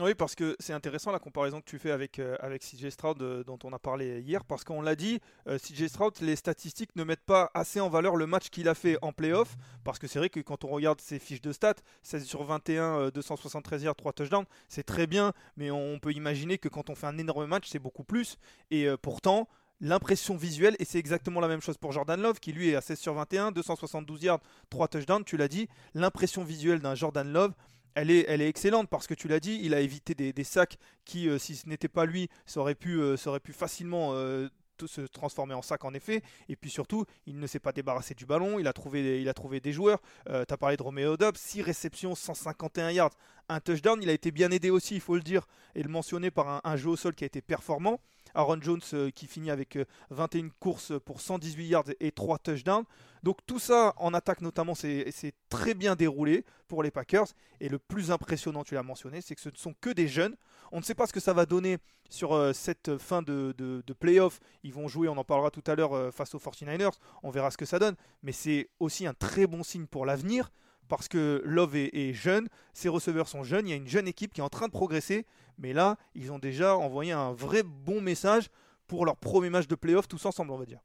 Oui, 0.00 0.16
parce 0.16 0.34
que 0.34 0.56
c'est 0.58 0.72
intéressant 0.72 1.12
la 1.12 1.20
comparaison 1.20 1.60
que 1.60 1.70
tu 1.70 1.78
fais 1.78 1.92
avec, 1.92 2.18
euh, 2.18 2.36
avec 2.40 2.62
CJ 2.62 2.88
Stroud 2.88 3.44
dont 3.46 3.60
on 3.62 3.72
a 3.72 3.78
parlé 3.78 4.22
hier, 4.22 4.44
parce 4.44 4.64
qu'on 4.64 4.82
l'a 4.82 4.96
dit, 4.96 5.20
CJ 5.46 5.86
Stroud, 5.86 6.14
les 6.20 6.34
statistiques 6.34 6.96
ne 6.96 7.04
mettent 7.04 7.24
pas 7.24 7.52
assez 7.54 7.78
en 7.78 7.88
valeur 7.88 8.16
le 8.16 8.26
match 8.26 8.48
qu'il 8.48 8.68
a 8.68 8.74
fait 8.74 8.98
en 9.02 9.12
playoff, 9.12 9.56
parce 9.84 10.00
que 10.00 10.08
c'est 10.08 10.18
vrai 10.18 10.30
que 10.30 10.40
quand 10.40 10.64
on 10.64 10.68
regarde 10.68 11.00
ses 11.00 11.20
fiches 11.20 11.42
de 11.42 11.52
stats, 11.52 11.74
16 12.02 12.24
sur 12.24 12.42
21, 12.42 13.10
273 13.10 13.84
yards, 13.84 13.94
3 13.94 14.12
touchdowns, 14.14 14.46
c'est 14.68 14.82
très 14.82 15.06
bien, 15.06 15.32
mais 15.56 15.70
on 15.70 16.00
peut 16.00 16.12
imaginer 16.12 16.58
que 16.58 16.68
quand 16.68 16.90
on 16.90 16.96
fait 16.96 17.06
un 17.06 17.16
énorme 17.16 17.46
match, 17.46 17.68
c'est 17.68 17.78
beaucoup 17.78 18.02
plus, 18.02 18.36
et 18.72 18.88
pourtant, 19.00 19.48
l'impression 19.84 20.36
visuelle, 20.36 20.76
et 20.78 20.84
c'est 20.84 20.98
exactement 20.98 21.40
la 21.40 21.48
même 21.48 21.60
chose 21.60 21.76
pour 21.76 21.92
Jordan 21.92 22.20
Love, 22.20 22.40
qui 22.40 22.52
lui 22.52 22.70
est 22.70 22.74
à 22.74 22.80
16 22.80 22.98
sur 22.98 23.14
21, 23.14 23.52
272 23.52 24.22
yards, 24.22 24.40
3 24.70 24.88
touchdowns, 24.88 25.24
tu 25.24 25.36
l'as 25.36 25.48
dit, 25.48 25.68
l'impression 25.94 26.42
visuelle 26.42 26.80
d'un 26.80 26.94
Jordan 26.94 27.30
Love, 27.30 27.52
elle 27.94 28.10
est, 28.10 28.24
elle 28.28 28.40
est 28.40 28.48
excellente 28.48 28.88
parce 28.88 29.06
que 29.06 29.14
tu 29.14 29.28
l'as 29.28 29.40
dit, 29.40 29.60
il 29.62 29.74
a 29.74 29.80
évité 29.80 30.14
des, 30.14 30.44
sacs 30.44 30.78
qui, 31.04 31.28
euh, 31.28 31.38
si 31.38 31.54
ce 31.54 31.68
n'était 31.68 31.88
pas 31.88 32.06
lui, 32.06 32.28
ça 32.46 32.60
aurait 32.60 32.74
pu, 32.74 33.00
euh, 33.00 33.16
facilement 33.52 34.14
euh, 34.14 34.48
se 34.86 35.02
transformer 35.02 35.54
en 35.54 35.62
sac 35.62 35.84
en 35.84 35.94
effet. 35.94 36.22
Et 36.48 36.56
puis 36.56 36.70
surtout, 36.70 37.04
il 37.26 37.38
ne 37.38 37.46
s'est 37.46 37.60
pas 37.60 37.72
débarrassé 37.72 38.14
du 38.14 38.26
ballon. 38.26 38.58
Il 38.58 38.66
a 38.66 38.72
trouvé, 38.72 39.60
des 39.60 39.72
joueurs. 39.72 40.02
Tu 40.26 40.32
as 40.32 40.56
parlé 40.56 40.76
de 40.76 40.82
Romeo 40.82 41.16
Dobbs, 41.16 41.36
6 41.36 41.62
réceptions, 41.62 42.14
151 42.14 42.90
yards, 42.90 43.14
un 43.48 43.60
touchdown. 43.60 43.98
Il 44.02 44.08
a 44.08 44.12
été 44.12 44.30
bien 44.30 44.50
aidé 44.50 44.70
aussi, 44.70 44.94
il 44.94 45.00
faut 45.00 45.14
le 45.14 45.22
dire, 45.22 45.46
et 45.74 45.82
le 45.82 45.88
mentionner 45.88 46.30
par 46.30 46.60
un, 46.64 46.76
jeu 46.76 46.90
au 46.90 46.96
sol 46.96 47.14
qui 47.14 47.24
a 47.24 47.26
été 47.26 47.40
performant. 47.40 48.00
Aaron 48.34 48.60
Jones 48.60 48.80
euh, 48.94 49.10
qui 49.10 49.28
finit 49.28 49.50
avec 49.50 49.78
21 50.10 50.48
courses 50.58 50.92
pour 51.04 51.20
118 51.20 51.66
yards 51.66 51.84
et 52.00 52.10
3 52.10 52.38
touchdowns. 52.38 52.84
Donc 53.22 53.38
tout 53.46 53.60
ça 53.60 53.94
en 53.96 54.12
attaque 54.12 54.40
notamment, 54.40 54.74
c'est 54.74 55.34
très 55.48 55.74
bien 55.74 55.94
déroulé 55.94 56.44
pour 56.66 56.82
les 56.82 56.90
Packers. 56.90 57.28
Et 57.60 57.68
le 57.68 57.78
plus 57.78 58.10
impressionnant, 58.10 58.64
tu 58.64 58.74
l'as 58.74 58.82
mentionné, 58.82 59.20
c'est 59.20 59.34
que 59.34 59.40
ce 59.40 59.50
ne 59.50 59.56
sont 59.56 59.74
que 59.80 59.90
des 59.90 60.08
jeunes. 60.08 60.36
On 60.72 60.78
ne 60.78 60.82
sait 60.82 60.94
pas 60.94 61.06
ce 61.06 61.12
que 61.12 61.20
ça 61.20 61.32
va 61.32 61.46
donner 61.46 61.78
sur 62.10 62.34
euh, 62.34 62.52
cette 62.52 62.98
fin 62.98 63.22
de, 63.22 63.54
de, 63.56 63.92
playoff. 63.92 64.40
Ils 64.62 64.72
vont 64.72 64.88
jouer, 64.88 65.08
on 65.08 65.16
en 65.16 65.24
parlera 65.24 65.50
tout 65.50 65.62
à 65.66 65.74
l'heure, 65.74 65.94
euh, 65.94 66.10
face 66.10 66.34
aux 66.34 66.38
49ers. 66.38 66.92
On 67.22 67.30
verra 67.30 67.50
ce 67.50 67.56
que 67.56 67.64
ça 67.64 67.78
donne. 67.78 67.94
Mais 68.22 68.32
c'est 68.32 68.68
aussi 68.80 69.06
un 69.06 69.14
très 69.14 69.46
bon 69.46 69.62
signe 69.62 69.86
pour 69.86 70.04
l'avenir 70.04 70.50
parce 70.88 71.08
que 71.08 71.42
Love 71.44 71.76
est, 71.76 72.12
jeune, 72.12 72.48
ses 72.72 72.88
receveurs 72.88 73.28
sont 73.28 73.42
jeunes, 73.42 73.66
il 73.66 73.70
y 73.70 73.74
a 73.74 73.76
une 73.76 73.88
jeune 73.88 74.08
équipe 74.08 74.32
qui 74.32 74.40
est 74.40 74.44
en 74.44 74.48
train 74.48 74.66
de 74.66 74.72
progresser, 74.72 75.26
mais 75.58 75.72
là, 75.72 75.96
ils 76.14 76.32
ont 76.32 76.38
déjà 76.38 76.76
envoyé 76.76 77.12
un 77.12 77.32
vrai 77.32 77.62
bon 77.62 78.00
message 78.00 78.48
pour 78.86 79.06
leur 79.06 79.16
premier 79.16 79.50
match 79.50 79.66
de 79.66 79.74
playoff 79.74 80.08
tous 80.08 80.24
ensemble, 80.26 80.52
on 80.52 80.58
va 80.58 80.66
dire. 80.66 80.80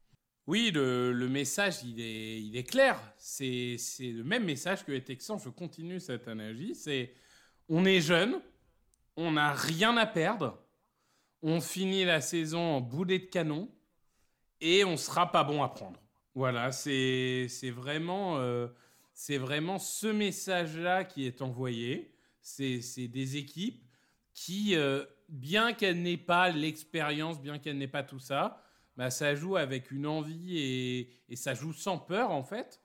Oui, 0.46 0.70
le, 0.72 1.28
message, 1.28 1.84
il 1.84 2.00
est, 2.56 2.68
clair. 2.68 2.98
C'est 3.16 3.76
le 4.00 4.24
même 4.24 4.44
message 4.44 4.84
que 4.84 4.90
les 4.90 5.04
Texans. 5.04 5.38
Je 5.38 5.48
continue 5.48 6.00
cette 6.00 6.26
analogie. 6.26 6.74
C'est 6.74 7.12
on 7.68 7.84
est 7.84 8.00
jeune, 8.00 8.40
on 9.16 9.32
n'a 9.32 9.52
rien 9.52 9.96
à 9.96 10.06
perdre, 10.06 10.58
on 11.42 11.60
finit 11.60 12.04
la 12.04 12.20
saison 12.20 12.58
en 12.58 12.80
boulet 12.80 13.20
de 13.20 13.26
canon 13.26 13.70
et 14.60 14.84
on 14.84 14.96
sera 14.96 15.30
pas 15.30 15.44
bon 15.44 15.62
à 15.62 15.68
prendre. 15.68 16.00
Voilà, 16.34 16.72
c'est 16.72 17.48
vraiment, 17.70 18.38
euh, 18.38 18.66
c'est 19.20 19.36
vraiment 19.36 19.78
ce 19.78 20.06
message-là 20.06 21.04
qui 21.04 21.26
est 21.26 21.42
envoyé. 21.42 22.16
C'est 22.40 23.06
des 23.08 23.36
équipes 23.36 23.84
qui, 24.32 24.74
euh, 24.74 25.04
bien 25.28 25.74
qu'elles 25.74 26.00
n'aient 26.00 26.16
pas 26.16 26.48
l'expérience, 26.48 27.38
bien 27.38 27.58
qu'elles 27.58 27.76
n'aient 27.76 27.86
pas 27.86 28.02
tout 28.02 28.18
ça, 28.18 28.64
bah, 28.96 29.10
ça 29.10 29.34
joue 29.34 29.58
avec 29.58 29.90
une 29.90 30.06
envie 30.06 30.56
et, 30.56 31.36
ça 31.36 31.52
joue 31.52 31.74
sans 31.74 31.98
peur 31.98 32.30
en 32.30 32.42
fait. 32.42 32.80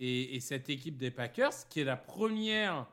Et, 0.00 0.40
cette 0.40 0.68
équipe 0.70 0.96
des 0.96 1.12
Packers, 1.12 1.68
qui 1.70 1.82
est 1.82 1.84
la 1.84 1.96
première 1.96 2.88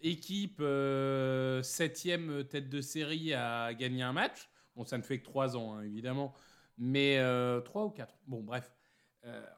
équipe 0.00 0.60
euh, 0.60 1.60
septième 1.64 2.44
tête 2.44 2.68
de 2.68 2.80
série 2.80 3.34
à 3.34 3.74
gagner 3.74 4.04
un 4.04 4.12
match, 4.12 4.48
bon 4.76 4.84
ça 4.84 4.96
ne 4.96 5.02
fait 5.02 5.18
que 5.18 5.24
trois 5.24 5.56
ans 5.56 5.74
hein, 5.74 5.82
évidemment, 5.82 6.32
mais 6.78 7.18
euh, 7.18 7.60
trois 7.62 7.84
ou 7.84 7.90
quatre. 7.90 8.14
Bon 8.28 8.44
bref, 8.44 8.72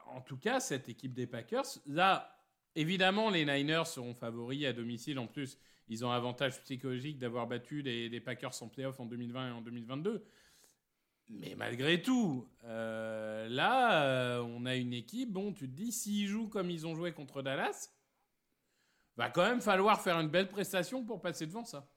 en 0.07 0.21
tout 0.21 0.37
cas 0.37 0.59
cette 0.59 0.89
équipe 0.89 1.13
des 1.13 1.27
Packers, 1.27 1.77
là 1.85 2.40
évidemment 2.75 3.29
les 3.29 3.45
Niners 3.45 3.87
seront 3.87 4.13
favoris 4.13 4.65
à 4.65 4.73
domicile 4.73 5.19
en 5.19 5.27
plus. 5.27 5.57
Ils 5.87 6.05
ont 6.05 6.11
avantage 6.11 6.61
psychologique 6.61 7.17
d'avoir 7.17 7.47
battu 7.47 7.81
les, 7.81 8.19
Packers 8.21 8.61
en 8.61 8.69
playoff 8.69 8.99
en 8.99 9.05
2020 9.05 9.49
et 9.49 9.51
en 9.51 9.61
2022. 9.61 10.25
Mais 11.29 11.55
malgré 11.55 12.01
tout, 12.01 12.47
euh, 12.65 13.47
là, 13.49 14.03
euh, 14.03 14.39
on 14.41 14.65
a 14.65 14.75
une 14.75 14.93
équipe, 14.93 15.31
bon, 15.31 15.53
tu 15.53 15.69
te 15.69 15.75
dis, 15.75 15.91
s'ils 15.91 16.27
jouent 16.27 16.49
comme 16.49 16.69
ils 16.69 16.85
ont 16.85 16.95
joué 16.95 17.13
contre 17.13 17.41
Dallas, 17.41 17.89
va 19.15 19.29
quand 19.29 19.43
même 19.43 19.61
falloir 19.61 20.01
faire 20.01 20.19
une 20.19 20.29
belle 20.29 20.49
prestation 20.49 21.03
pour 21.03 21.21
passer 21.21 21.45
devant 21.45 21.65
ça. 21.65 21.87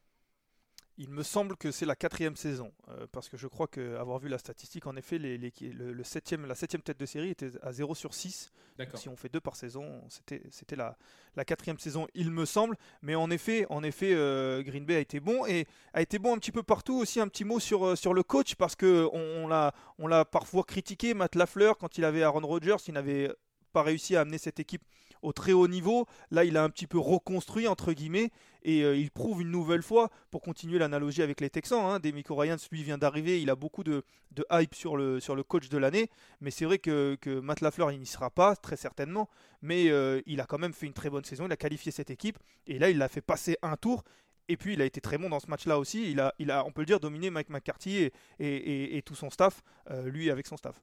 Il 0.96 1.10
me 1.10 1.24
semble 1.24 1.56
que 1.56 1.72
c'est 1.72 1.86
la 1.86 1.96
quatrième 1.96 2.36
saison, 2.36 2.72
euh, 2.88 3.06
parce 3.10 3.28
que 3.28 3.36
je 3.36 3.48
crois 3.48 3.66
qu'avoir 3.66 4.20
vu 4.20 4.28
la 4.28 4.38
statistique, 4.38 4.86
en 4.86 4.94
effet, 4.94 5.18
les, 5.18 5.38
le, 5.38 6.04
septième, 6.04 6.46
la 6.46 6.54
septième 6.54 6.82
tête 6.82 7.00
de 7.00 7.06
série 7.06 7.30
était 7.30 7.50
à 7.62 7.72
0 7.72 7.96
sur 7.96 8.14
6. 8.14 8.52
Si 8.94 9.08
on 9.08 9.16
fait 9.16 9.28
deux 9.28 9.40
par 9.40 9.56
saison, 9.56 10.02
c'était 10.08 10.76
la, 10.76 10.96
la 11.34 11.44
quatrième 11.44 11.78
saison, 11.78 12.06
il 12.14 12.30
me 12.30 12.44
semble. 12.44 12.76
Mais 13.02 13.16
en 13.16 13.30
effet, 13.30 13.66
en 13.70 13.82
effet 13.82 14.12
euh, 14.14 14.62
Green 14.62 14.84
Bay 14.84 14.96
a 14.96 15.00
été 15.00 15.18
bon, 15.18 15.44
et 15.46 15.66
a 15.94 16.02
été 16.02 16.20
bon 16.20 16.34
un 16.34 16.38
petit 16.38 16.52
peu 16.52 16.62
partout. 16.62 16.98
Aussi 16.98 17.18
un 17.20 17.28
petit 17.28 17.44
mot 17.44 17.58
sur, 17.58 17.84
euh, 17.86 17.96
sur 17.96 18.14
le 18.14 18.22
coach, 18.22 18.54
parce 18.54 18.76
qu'on 18.76 19.10
on, 19.12 19.70
on 19.98 20.06
l'a 20.06 20.24
parfois 20.24 20.62
critiqué, 20.62 21.12
Matt 21.14 21.34
Lafleur, 21.34 21.76
quand 21.76 21.98
il 21.98 22.04
avait 22.04 22.22
Aaron 22.22 22.46
Rodgers, 22.46 22.76
il 22.86 22.94
n'avait 22.94 23.32
pas 23.72 23.82
réussi 23.82 24.14
à 24.14 24.20
amener 24.20 24.38
cette 24.38 24.60
équipe 24.60 24.82
au 25.24 25.32
très 25.32 25.52
haut 25.52 25.66
niveau. 25.66 26.06
Là, 26.30 26.44
il 26.44 26.56
a 26.56 26.62
un 26.62 26.70
petit 26.70 26.86
peu 26.86 26.98
reconstruit, 26.98 27.66
entre 27.66 27.92
guillemets, 27.92 28.30
et 28.62 28.82
euh, 28.84 28.96
il 28.96 29.10
prouve 29.10 29.42
une 29.42 29.50
nouvelle 29.50 29.82
fois, 29.82 30.10
pour 30.30 30.42
continuer 30.42 30.78
l'analogie 30.78 31.22
avec 31.22 31.40
les 31.40 31.50
Texans, 31.50 31.84
hein, 31.84 31.98
Demico 31.98 32.40
lui, 32.70 32.82
vient 32.82 32.98
d'arriver, 32.98 33.40
il 33.40 33.50
a 33.50 33.56
beaucoup 33.56 33.82
de, 33.82 34.04
hype 34.50 34.74
sur 34.74 34.96
le, 34.96 35.20
sur 35.20 35.34
le 35.34 35.42
coach 35.42 35.68
de 35.68 35.78
l'année, 35.78 36.10
mais 36.40 36.50
c'est 36.50 36.64
vrai 36.64 36.78
que, 36.78 37.16
que, 37.20 37.40
Matt 37.40 37.60
Lafleur, 37.60 37.90
il 37.90 37.98
n'y 37.98 38.06
sera 38.06 38.30
pas, 38.30 38.54
très 38.54 38.76
certainement, 38.76 39.28
mais 39.62 39.88
euh, 39.88 40.20
il 40.26 40.40
a 40.40 40.46
quand 40.46 40.58
même 40.58 40.72
fait 40.72 40.86
une 40.86 40.92
très 40.92 41.10
bonne 41.10 41.24
saison, 41.24 41.46
il 41.46 41.52
a 41.52 41.56
qualifié 41.56 41.90
cette 41.90 42.10
équipe, 42.10 42.38
et 42.66 42.78
là, 42.78 42.90
il 42.90 42.98
l'a 42.98 43.08
fait 43.08 43.22
passer 43.22 43.56
un 43.62 43.76
tour, 43.76 44.04
et 44.48 44.56
puis 44.56 44.74
il 44.74 44.82
a 44.82 44.84
été 44.84 45.00
très 45.00 45.16
bon 45.16 45.30
dans 45.30 45.40
ce 45.40 45.48
match-là 45.48 45.78
aussi. 45.78 46.10
Il 46.10 46.20
a, 46.20 46.34
il 46.38 46.50
a, 46.50 46.66
on 46.66 46.70
peut 46.70 46.82
le 46.82 46.86
dire, 46.86 47.00
dominé 47.00 47.30
Mike 47.30 47.48
McCarthy 47.48 48.10
et, 48.38 48.96
et, 48.98 49.02
tout 49.02 49.14
son 49.14 49.30
staff, 49.30 49.62
euh, 49.90 50.08
lui 50.10 50.30
avec 50.30 50.46
son 50.46 50.56
staff. 50.56 50.80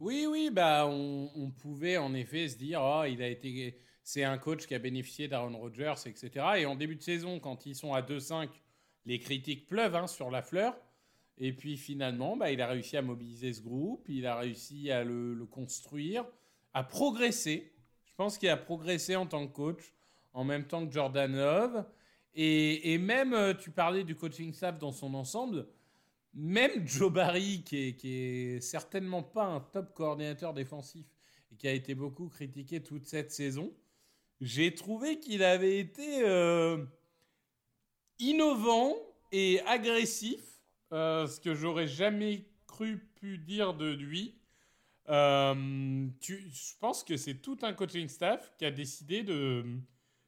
Oui, 0.00 0.26
oui, 0.28 0.50
bah 0.50 0.86
on, 0.88 1.50
pouvait 1.50 1.96
en 1.96 2.14
effet 2.14 2.48
se 2.48 2.56
dire, 2.56 2.80
oh, 2.82 3.04
il 3.04 3.22
a 3.22 3.28
été, 3.28 3.78
c'est 4.02 4.24
un 4.24 4.38
coach 4.38 4.66
qui 4.66 4.74
a 4.74 4.78
bénéficié 4.78 5.28
d'Aaron 5.28 5.56
Rodgers, 5.56 5.94
etc. 6.06 6.30
Et 6.58 6.66
en 6.66 6.74
début 6.74 6.96
de 6.96 7.02
saison, 7.02 7.38
quand 7.38 7.64
ils 7.64 7.76
sont 7.76 7.94
à 7.94 8.02
2-5, 8.02 8.48
les 9.06 9.20
critiques 9.20 9.66
pleuvent 9.66 9.94
hein, 9.94 10.08
sur 10.08 10.30
la 10.30 10.42
fleur. 10.42 10.76
Et 11.38 11.52
puis 11.52 11.76
finalement, 11.76 12.36
bah, 12.36 12.50
il 12.50 12.60
a 12.60 12.66
réussi 12.66 12.96
à 12.96 13.02
mobiliser 13.02 13.52
ce 13.52 13.60
groupe, 13.60 14.04
il 14.08 14.26
a 14.26 14.36
réussi 14.36 14.90
à 14.90 15.04
le, 15.04 15.46
construire, 15.50 16.24
à 16.72 16.82
progresser. 16.82 17.72
Je 18.04 18.14
pense 18.16 18.36
qu'il 18.36 18.48
a 18.48 18.56
progressé 18.56 19.16
en 19.16 19.26
tant 19.26 19.46
que 19.46 19.52
coach, 19.52 19.94
en 20.32 20.44
même 20.44 20.66
temps 20.66 20.86
que 20.86 20.92
Jordan 20.92 21.34
Love. 21.34 21.84
Et, 22.34 22.92
et 22.92 22.98
même, 22.98 23.32
euh, 23.32 23.54
tu 23.54 23.70
parlais 23.70 24.02
du 24.02 24.16
coaching 24.16 24.52
staff 24.52 24.78
dans 24.78 24.92
son 24.92 25.14
ensemble 25.14 25.68
même 26.34 26.86
Joe 26.86 27.12
Barry, 27.12 27.62
qui 27.62 27.94
est, 28.02 28.60
certainement 28.60 29.22
pas 29.22 29.44
un 29.44 29.60
top 29.60 29.94
coordinateur 29.94 30.52
défensif 30.52 31.06
et 31.52 31.56
qui 31.56 31.68
a 31.68 31.72
été 31.72 31.94
beaucoup 31.94 32.28
critiqué 32.28 32.82
toute 32.82 33.06
cette 33.06 33.30
saison, 33.30 33.72
j'ai 34.40 34.74
trouvé 34.74 35.20
qu'il 35.20 35.44
avait 35.44 35.78
été 35.78 36.22
euh, 36.22 36.84
innovant 38.18 38.94
et 39.30 39.60
agressif, 39.62 40.40
euh, 40.92 41.26
ce 41.26 41.40
que 41.40 41.54
j'aurais 41.54 41.86
jamais 41.86 42.44
cru 42.66 42.98
pu 43.14 43.38
dire 43.38 43.74
de 43.74 43.92
lui. 43.92 44.34
Euh, 45.08 45.54
je 46.20 46.78
pense 46.80 47.04
que 47.04 47.16
c'est 47.16 47.34
tout 47.34 47.58
un 47.62 47.74
coaching 47.74 48.08
staff 48.08 48.52
qui 48.58 48.64
a 48.64 48.70
décidé 48.70 49.22
de, 49.22 49.64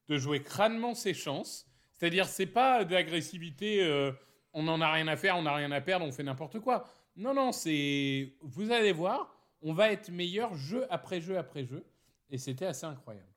de 0.08 0.18
jouer 0.18 0.42
crânement 0.42 0.94
ses 0.94 1.14
chances. 1.14 1.66
C'est-à-dire, 1.96 2.28
c'est 2.28 2.46
pas 2.46 2.84
de 2.84 2.92
l'agressivité 2.92 4.12
on 4.56 4.62
n'en 4.62 4.80
a 4.80 4.90
rien 4.90 5.06
à 5.06 5.16
faire, 5.16 5.36
on 5.36 5.42
n'a 5.42 5.54
rien 5.54 5.70
à 5.70 5.82
perdre, 5.82 6.06
on 6.06 6.12
fait 6.12 6.22
n'importe 6.22 6.60
quoi. 6.60 6.84
Non, 7.14 7.34
non, 7.34 7.52
c'est. 7.52 8.32
Vous 8.40 8.72
allez 8.72 8.92
voir, 8.92 9.30
on 9.60 9.74
va 9.74 9.92
être 9.92 10.10
meilleur 10.10 10.54
jeu 10.54 10.86
après 10.90 11.20
jeu 11.20 11.36
après 11.38 11.64
jeu. 11.64 11.84
Et 12.30 12.38
c'était 12.38 12.66
assez 12.66 12.86
incroyable. 12.86 13.28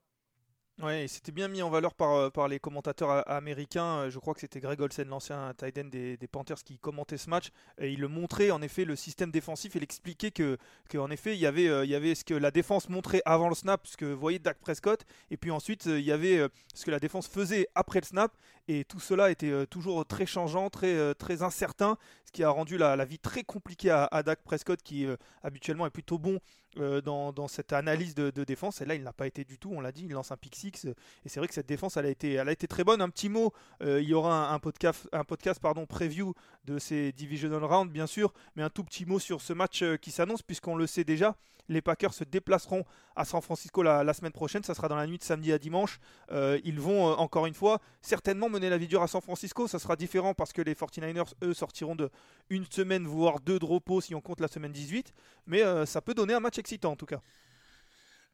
Ouais, 0.82 1.08
c'était 1.10 1.34
bien 1.34 1.50
mis 1.50 1.62
en 1.62 1.70
valeur 1.70 1.94
par, 1.94 2.14
euh, 2.14 2.30
par 2.30 2.48
les 2.48 2.58
commentateurs 2.58 3.30
américains. 3.30 4.04
Euh, 4.04 4.10
je 4.10 4.18
crois 4.18 4.34
que 4.34 4.40
c'était 4.40 4.62
Greg 4.62 4.80
Olsen, 4.80 5.10
l'ancien 5.10 5.54
tight 5.58 5.78
des, 5.78 6.18
Panthers, 6.32 6.64
qui 6.64 6.80
commentait 6.80 7.18
ce 7.18 7.30
match. 7.30 7.50
Et 7.80 7.92
il 7.92 8.00
le 8.00 8.08
montrait 8.08 8.50
en 8.50 8.62
effet 8.62 8.86
le 8.86 8.96
système 8.96 9.30
défensif. 9.30 9.76
Il 9.76 9.84
expliquait 9.84 10.32
que, 10.32 10.58
que 10.88 11.12
effet 11.12 11.36
il 11.36 11.40
y 11.40 11.46
avait, 11.46 11.68
euh, 11.68 11.84
il 11.84 11.92
y 11.92 11.96
avait 11.96 12.16
ce 12.16 12.24
que 12.24 12.34
la 12.34 12.50
défense 12.50 12.88
montrait 12.88 13.22
avant 13.26 13.50
le 13.50 13.56
snap, 13.56 13.86
ce 13.88 13.98
que 13.98 14.06
voyait 14.06 14.40
Dak 14.40 14.58
Prescott, 14.60 15.04
et 15.32 15.36
puis 15.36 15.52
ensuite 15.52 15.86
il 15.86 16.00
y 16.00 16.14
avait 16.14 16.48
ce 16.74 16.86
que 16.86 16.92
la 16.92 17.00
défense 17.00 17.28
faisait 17.28 17.68
après 17.76 18.00
le 18.00 18.06
snap. 18.06 18.32
Et 18.72 18.86
tout 18.86 19.00
cela 19.00 19.32
était 19.32 19.66
toujours 19.66 20.06
très 20.06 20.28
changeant, 20.28 20.70
très, 20.70 21.16
très 21.16 21.42
incertain, 21.42 21.98
ce 22.26 22.32
qui 22.32 22.44
a 22.44 22.50
rendu 22.52 22.78
la, 22.78 23.04
vie 23.04 23.18
très 23.18 23.44
compliquée 23.44 23.90
à, 23.90 24.24
Dak 24.24 24.44
Prescott, 24.44 24.80
qui 24.84 25.08
habituellement 25.42 25.88
est 25.88 25.90
plutôt 25.90 26.20
bon 26.20 26.40
euh, 26.78 27.02
dans, 27.02 27.48
cette 27.48 27.74
analyse 27.74 28.14
de, 28.14 28.44
défense. 28.44 28.80
Et 28.82 28.86
là, 28.86 28.94
il 28.94 29.02
n'a 29.02 29.12
pas 29.12 29.26
été 29.26 29.44
du 29.44 29.58
tout, 29.58 29.72
on 29.74 29.82
l'a 29.82 29.92
dit, 29.92 30.06
il 30.06 30.12
lance 30.12 30.32
un 30.32 30.38
pick 30.38 30.56
six. 30.56 30.86
Et 31.26 31.30
c'est 31.30 31.40
vrai 31.40 31.48
que 31.48 31.54
cette 31.54 31.68
défense, 31.68 31.98
elle 31.98 32.06
a 32.06 32.10
été, 32.10 32.68
très 32.68 32.84
bonne. 32.84 33.02
Un 33.02 33.10
petit 33.10 33.28
mot, 33.28 33.54
euh, 33.82 34.00
il 34.02 34.08
y 34.08 34.14
aura 34.14 34.54
un, 34.54 34.60
podcast, 34.60 35.10
un 35.12 35.24
pardon, 35.62 35.88
preview 35.88 36.36
de 36.66 36.78
ces 36.78 37.12
divisional 37.12 37.64
rounds, 37.64 37.92
bien 37.92 38.06
sûr, 38.06 38.34
mais 38.56 38.62
un 38.62 38.70
tout 38.70 38.84
petit 38.84 39.06
mot 39.06 39.18
sur 39.18 39.42
ce 39.42 39.52
match 39.52 39.82
euh, 39.82 39.98
qui 39.98 40.12
s'annonce, 40.12 40.44
puisqu'on 40.44 40.76
le 40.76 40.86
sait 40.86 41.04
déjà. 41.04 41.36
Les 41.70 41.82
Packers 41.82 42.14
se 42.14 42.26
déplaceront 42.26 42.84
à 43.16 43.24
San 43.24 43.42
Francisco 43.42 43.82
la, 43.82 44.14
semaine 44.14 44.34
prochaine. 44.34 44.64
Ça 44.64 44.74
sera 44.74 44.90
dans 44.90 44.98
la 44.98 45.08
nuit 45.08 45.18
de 45.18 45.24
samedi 45.24 45.54
à 45.54 45.58
dimanche. 45.58 46.00
ils 46.32 46.80
vont, 46.80 47.06
encore 47.06 47.46
une 47.46 47.54
fois, 47.54 47.80
certainement 48.02 48.50
mener 48.50 48.70
la 48.70 48.78
vie 48.78 48.88
dure 48.88 49.02
à 49.02 49.08
San 49.08 49.22
Francisco. 49.22 49.68
Ça 49.68 49.80
sera 49.80 49.96
différent 49.96 50.34
parce 50.34 50.52
que 50.52 50.62
les 50.62 50.74
49ers, 50.74 51.34
eux, 51.44 51.54
sortiront 51.54 51.96
de 51.96 52.10
une 52.50 52.66
semaine, 52.66 53.06
voire 53.06 53.40
deux 53.40 53.60
de 53.60 53.66
repos 53.66 54.02
si 54.02 54.14
on 54.16 54.22
compte 54.22 54.42
la 54.42 54.48
semaine 54.48 54.72
18. 54.72 55.14
Mais 55.48 55.64
ça 55.86 56.02
peut 56.02 56.14
donner 56.14 56.34
un 56.34 56.40
match 56.42 56.58
excitant 56.58 56.92
en 56.92 56.96
tout 56.96 57.06
cas. 57.06 57.22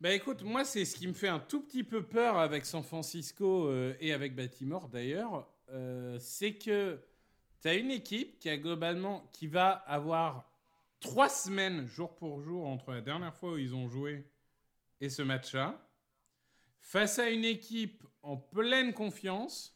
Bah 0.01 0.11
écoute, 0.11 0.43
moi 0.43 0.65
c'est 0.65 0.83
ce 0.83 0.95
qui 0.95 1.07
me 1.07 1.13
fait 1.13 1.29
un 1.29 1.39
tout 1.39 1.61
petit 1.61 1.83
peu 1.83 2.03
peur 2.03 2.37
avec 2.37 2.65
San 2.65 2.83
Francisco 2.83 3.67
euh, 3.67 3.95
et 4.01 4.11
avec 4.11 4.35
Baltimore 4.35 4.89
d'ailleurs, 4.89 5.49
euh, 5.71 6.17
c'est 6.19 6.55
que 6.55 6.99
tu 7.61 7.67
as 7.69 7.75
une 7.75 7.91
équipe 7.91 8.37
qui 8.39 8.49
a 8.49 8.57
globalement 8.57 9.29
qui 9.31 9.47
va 9.47 9.69
avoir 9.69 10.51
trois 10.99 11.29
semaines, 11.29 11.85
jour 11.85 12.15
pour 12.15 12.41
jour, 12.41 12.67
entre 12.67 12.91
la 12.91 13.01
dernière 13.01 13.35
fois 13.35 13.53
où 13.53 13.57
ils 13.57 13.75
ont 13.75 13.89
joué 13.89 14.29
et 15.01 15.09
ce 15.09 15.21
match-là, 15.21 15.87
face 16.79 17.19
à 17.19 17.29
une 17.29 17.45
équipe 17.45 18.03
en 18.21 18.37
pleine 18.37 18.93
confiance, 18.93 19.75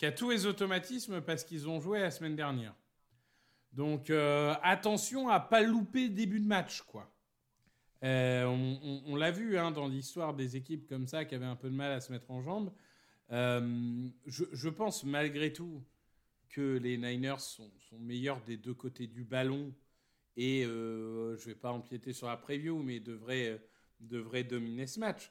qui 0.00 0.06
a 0.06 0.12
tous 0.12 0.30
les 0.30 0.46
automatismes 0.46 1.20
parce 1.20 1.44
qu'ils 1.44 1.68
ont 1.68 1.78
joué 1.78 2.00
la 2.00 2.10
semaine 2.10 2.34
dernière. 2.34 2.74
Donc 3.72 4.08
euh, 4.08 4.54
attention 4.62 5.28
à 5.28 5.38
pas 5.40 5.60
louper 5.60 6.08
début 6.08 6.40
de 6.40 6.46
match, 6.46 6.80
quoi. 6.82 7.12
Euh, 8.02 8.46
on, 9.06 9.14
l'a 9.14 9.30
vu 9.30 9.58
hein, 9.58 9.70
dans 9.70 9.86
l'histoire 9.86 10.32
des 10.32 10.56
équipes 10.56 10.88
comme 10.88 11.06
ça 11.06 11.26
qui 11.26 11.34
avaient 11.34 11.44
un 11.44 11.54
peu 11.54 11.68
de 11.68 11.74
mal 11.74 11.92
à 11.92 12.00
se 12.00 12.10
mettre 12.10 12.30
en 12.30 12.40
jambes. 12.40 12.72
Euh, 13.30 14.08
je, 14.26 14.68
pense 14.70 15.04
malgré 15.04 15.52
tout 15.52 15.84
que 16.48 16.78
les 16.78 16.96
Niners 16.96 17.40
sont, 17.40 17.70
meilleurs 17.98 18.40
des 18.40 18.56
deux 18.56 18.72
côtés 18.72 19.06
du 19.06 19.22
ballon 19.22 19.74
et 20.36 20.62
je 20.62 21.32
ne 21.32 21.44
vais 21.44 21.54
pas 21.54 21.70
empiéter 21.70 22.12
sur 22.12 22.26
la 22.26 22.36
preview, 22.36 22.82
mais 22.82 23.00
devraient, 23.00 23.60
devraient 24.00 24.44
dominer 24.44 24.86
ce 24.86 25.00
match. 25.00 25.30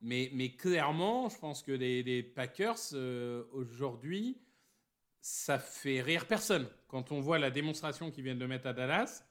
Mais, 0.00 0.30
mais 0.32 0.54
clairement, 0.54 1.28
je 1.28 1.38
pense 1.38 1.62
que 1.62 1.72
les, 1.72 2.22
Packers 2.22 2.94
aujourd'hui 3.52 4.38
ça 5.20 5.58
fait 5.58 6.00
rire 6.00 6.26
personne. 6.26 6.68
Quand 6.86 7.12
on 7.12 7.20
voit 7.20 7.38
la 7.38 7.50
démonstration 7.50 8.10
qu'ils 8.10 8.24
viennent 8.24 8.38
de 8.38 8.46
mettre 8.46 8.66
à 8.66 8.72
Dallas, 8.72 9.24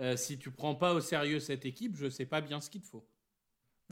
euh, 0.00 0.16
si 0.16 0.38
tu 0.38 0.50
prends 0.50 0.74
pas 0.74 0.92
au 0.92 1.00
sérieux 1.00 1.40
cette 1.40 1.64
équipe, 1.64 1.96
je 1.96 2.10
sais 2.10 2.26
pas 2.26 2.40
bien 2.40 2.60
ce 2.60 2.68
qu'il 2.68 2.82
te 2.82 2.86
faut 2.86 3.06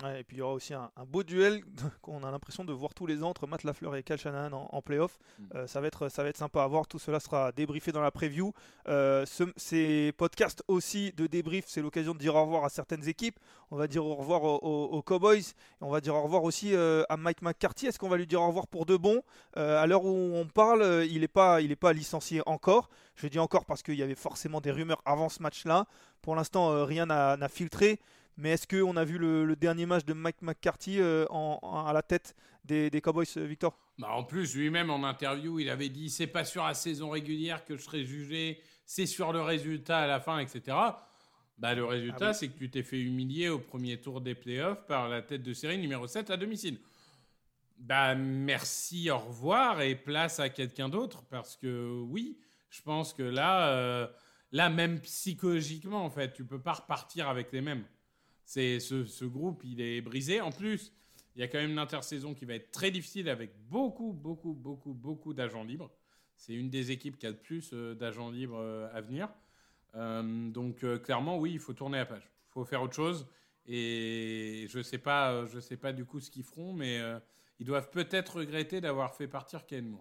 et 0.00 0.24
puis 0.24 0.36
il 0.36 0.38
y 0.40 0.42
aura 0.42 0.54
aussi 0.54 0.74
un, 0.74 0.90
beau 1.06 1.22
duel 1.22 1.62
qu'on 2.02 2.24
a 2.24 2.30
l'impression 2.30 2.64
de 2.64 2.72
voir 2.72 2.94
tous 2.94 3.06
les 3.06 3.22
ans 3.22 3.28
entre 3.28 3.46
Matt 3.46 3.62
Lafleur 3.62 3.94
et 3.94 4.02
Cal 4.02 4.18
Shanahan 4.18 4.68
en, 4.70 4.82
playoff. 4.82 5.18
Mm. 5.38 5.44
Euh, 5.54 5.66
ça, 5.66 5.80
va 5.80 5.86
être, 5.86 6.08
ça 6.08 6.22
va 6.22 6.30
être 6.30 6.36
sympa 6.36 6.62
à 6.62 6.66
voir. 6.66 6.86
Tout 6.86 6.98
cela 6.98 7.20
sera 7.20 7.52
débriefé 7.52 7.92
dans 7.92 8.00
la 8.00 8.10
preview. 8.10 8.52
Euh, 8.88 9.24
ces 9.56 10.12
podcasts 10.16 10.64
aussi 10.66 11.12
de 11.12 11.26
débrief, 11.26 11.66
c'est 11.68 11.82
l'occasion 11.82 12.14
de 12.14 12.18
dire 12.18 12.34
au 12.34 12.42
revoir 12.42 12.64
à 12.64 12.68
certaines 12.68 13.06
équipes. 13.08 13.38
On 13.70 13.76
va 13.76 13.86
dire 13.86 14.04
au 14.04 14.14
revoir 14.14 14.42
aux, 14.44 15.02
Cowboys. 15.02 15.54
on 15.80 15.90
va 15.90 16.00
dire 16.00 16.14
au 16.14 16.22
revoir 16.22 16.44
aussi 16.44 16.74
euh, 16.74 17.04
à 17.08 17.16
Mike 17.16 17.42
McCarthy. 17.42 17.86
Est-ce 17.86 17.98
qu'on 17.98 18.08
va 18.08 18.16
lui 18.16 18.26
dire 18.26 18.42
au 18.42 18.46
revoir 18.46 18.66
pour 18.66 18.86
de 18.86 18.96
bon? 18.96 19.22
À 19.54 19.86
l'heure 19.86 20.04
où 20.04 20.32
on 20.34 20.46
parle, 20.46 21.06
il 21.08 21.20
n'est 21.20 21.28
pas, 21.28 21.60
il 21.60 21.76
pas 21.76 21.92
licencié 21.92 22.42
encore. 22.46 22.90
Je 23.14 23.26
dis 23.28 23.38
encore 23.38 23.64
parce 23.64 23.82
qu'il 23.82 23.94
y 23.94 24.02
avait 24.02 24.14
forcément 24.14 24.60
des 24.60 24.70
rumeurs 24.70 25.02
avant 25.04 25.28
ce 25.28 25.42
match-là. 25.42 25.86
Pour 26.22 26.34
l'instant, 26.34 26.84
rien 26.84 27.06
n'a 27.06 27.48
filtré. 27.48 28.00
Mais 28.36 28.50
est-ce 28.50 28.66
qu'on 28.66 28.96
a 28.96 29.04
vu 29.04 29.18
le, 29.18 29.54
dernier 29.56 29.86
match 29.86 30.04
de 30.04 30.12
Mike 30.12 30.42
McCarthy 30.42 31.00
euh, 31.00 31.26
à 31.26 31.92
la 31.92 32.02
tête 32.02 32.34
des, 32.64 32.90
Cowboys, 33.02 33.26
euh, 33.36 33.44
Victor? 33.44 33.78
Bah 33.98 34.10
En 34.12 34.24
plus, 34.24 34.54
lui-même 34.54 34.90
en 34.90 35.04
interview, 35.04 35.58
il 35.60 35.68
avait 35.68 35.88
dit 35.88 36.10
c'est 36.10 36.26
pas 36.26 36.44
sur 36.44 36.64
la 36.64 36.74
saison 36.74 37.10
régulière 37.10 37.64
que 37.64 37.76
je 37.76 37.82
serai 37.82 38.04
jugé, 38.04 38.60
c'est 38.86 39.06
sur 39.06 39.32
le 39.32 39.42
résultat 39.42 39.98
à 39.98 40.06
la 40.06 40.20
fin, 40.20 40.38
etc. 40.38 40.76
Bah, 41.58 41.74
le 41.74 41.84
résultat, 41.84 42.28
ah 42.28 42.32
c'est 42.32 42.48
que 42.48 42.58
tu 42.58 42.70
t'es 42.70 42.82
fait 42.82 43.00
humilier 43.00 43.48
au 43.48 43.58
premier 43.58 44.00
tour 44.00 44.20
des 44.20 44.34
playoffs 44.34 44.84
par 44.86 45.08
la 45.08 45.22
tête 45.22 45.42
de 45.42 45.52
série 45.52 45.78
numéro 45.78 46.06
7 46.06 46.30
à 46.30 46.36
domicile. 46.36 46.78
Bah, 47.78 48.14
merci, 48.14 49.10
au 49.10 49.18
revoir 49.18 49.80
et 49.82 49.94
place 49.94 50.40
à 50.40 50.48
quelqu'un 50.48 50.88
d'autre 50.88 51.22
parce 51.30 51.56
que 51.56 52.00
oui, 52.08 52.38
je 52.70 52.80
pense 52.80 53.12
que 53.12 53.22
là, 53.22 53.68
euh, 53.68 54.08
là 54.52 54.70
même 54.70 55.00
psychologiquement, 55.00 56.04
en 56.04 56.10
fait, 56.10 56.32
tu 56.32 56.44
peux 56.44 56.60
pas 56.60 56.72
repartir 56.74 57.28
avec 57.28 57.52
les 57.52 57.60
mêmes. 57.60 57.84
C'est 58.54 58.80
ce, 58.80 59.24
groupe, 59.24 59.62
il 59.64 59.80
est 59.80 60.02
brisé. 60.02 60.42
En 60.42 60.52
plus, 60.52 60.92
il 61.34 61.40
y 61.40 61.42
a 61.42 61.48
quand 61.48 61.56
même 61.56 61.70
une 61.70 61.78
intersaison 61.78 62.34
qui 62.34 62.44
va 62.44 62.52
être 62.52 62.70
très 62.70 62.90
difficile 62.90 63.30
avec 63.30 63.50
beaucoup, 63.70 64.12
beaucoup, 64.12 64.52
beaucoup, 64.52 64.92
beaucoup 64.92 65.32
d'agents 65.32 65.64
libres. 65.64 65.90
C'est 66.36 66.52
une 66.52 66.68
des 66.68 66.90
équipes 66.90 67.16
qui 67.16 67.24
a 67.26 67.30
le 67.30 67.38
plus 67.38 67.70
euh, 67.72 67.94
d'agents 67.94 68.30
libres 68.30 68.58
euh, 68.58 68.92
à 68.92 69.00
venir. 69.00 69.30
Euh, 69.94 70.50
donc 70.50 70.84
clairement, 71.02 71.38
oui, 71.38 71.52
il 71.52 71.60
faut 71.60 71.72
tourner 71.72 71.96
la 71.96 72.04
page. 72.04 72.30
Il 72.50 72.52
faut 72.52 72.66
faire 72.66 72.82
autre 72.82 72.94
chose. 72.94 73.26
Et 73.64 74.66
je 74.68 74.76
ne 74.76 74.82
sais, 74.82 74.98
pas, 74.98 75.46
je 75.46 75.58
sais 75.58 75.78
pas 75.78 75.94
du 75.94 76.04
coup 76.04 76.20
ce 76.20 76.30
qu'ils 76.30 76.44
feront, 76.44 76.74
mais 76.74 77.00
ils 77.58 77.64
doivent 77.64 77.88
peut-être 77.90 78.36
regretter 78.36 78.82
d'avoir 78.82 79.14
fait 79.14 79.28
partir 79.28 79.64
Ken. 79.64 79.96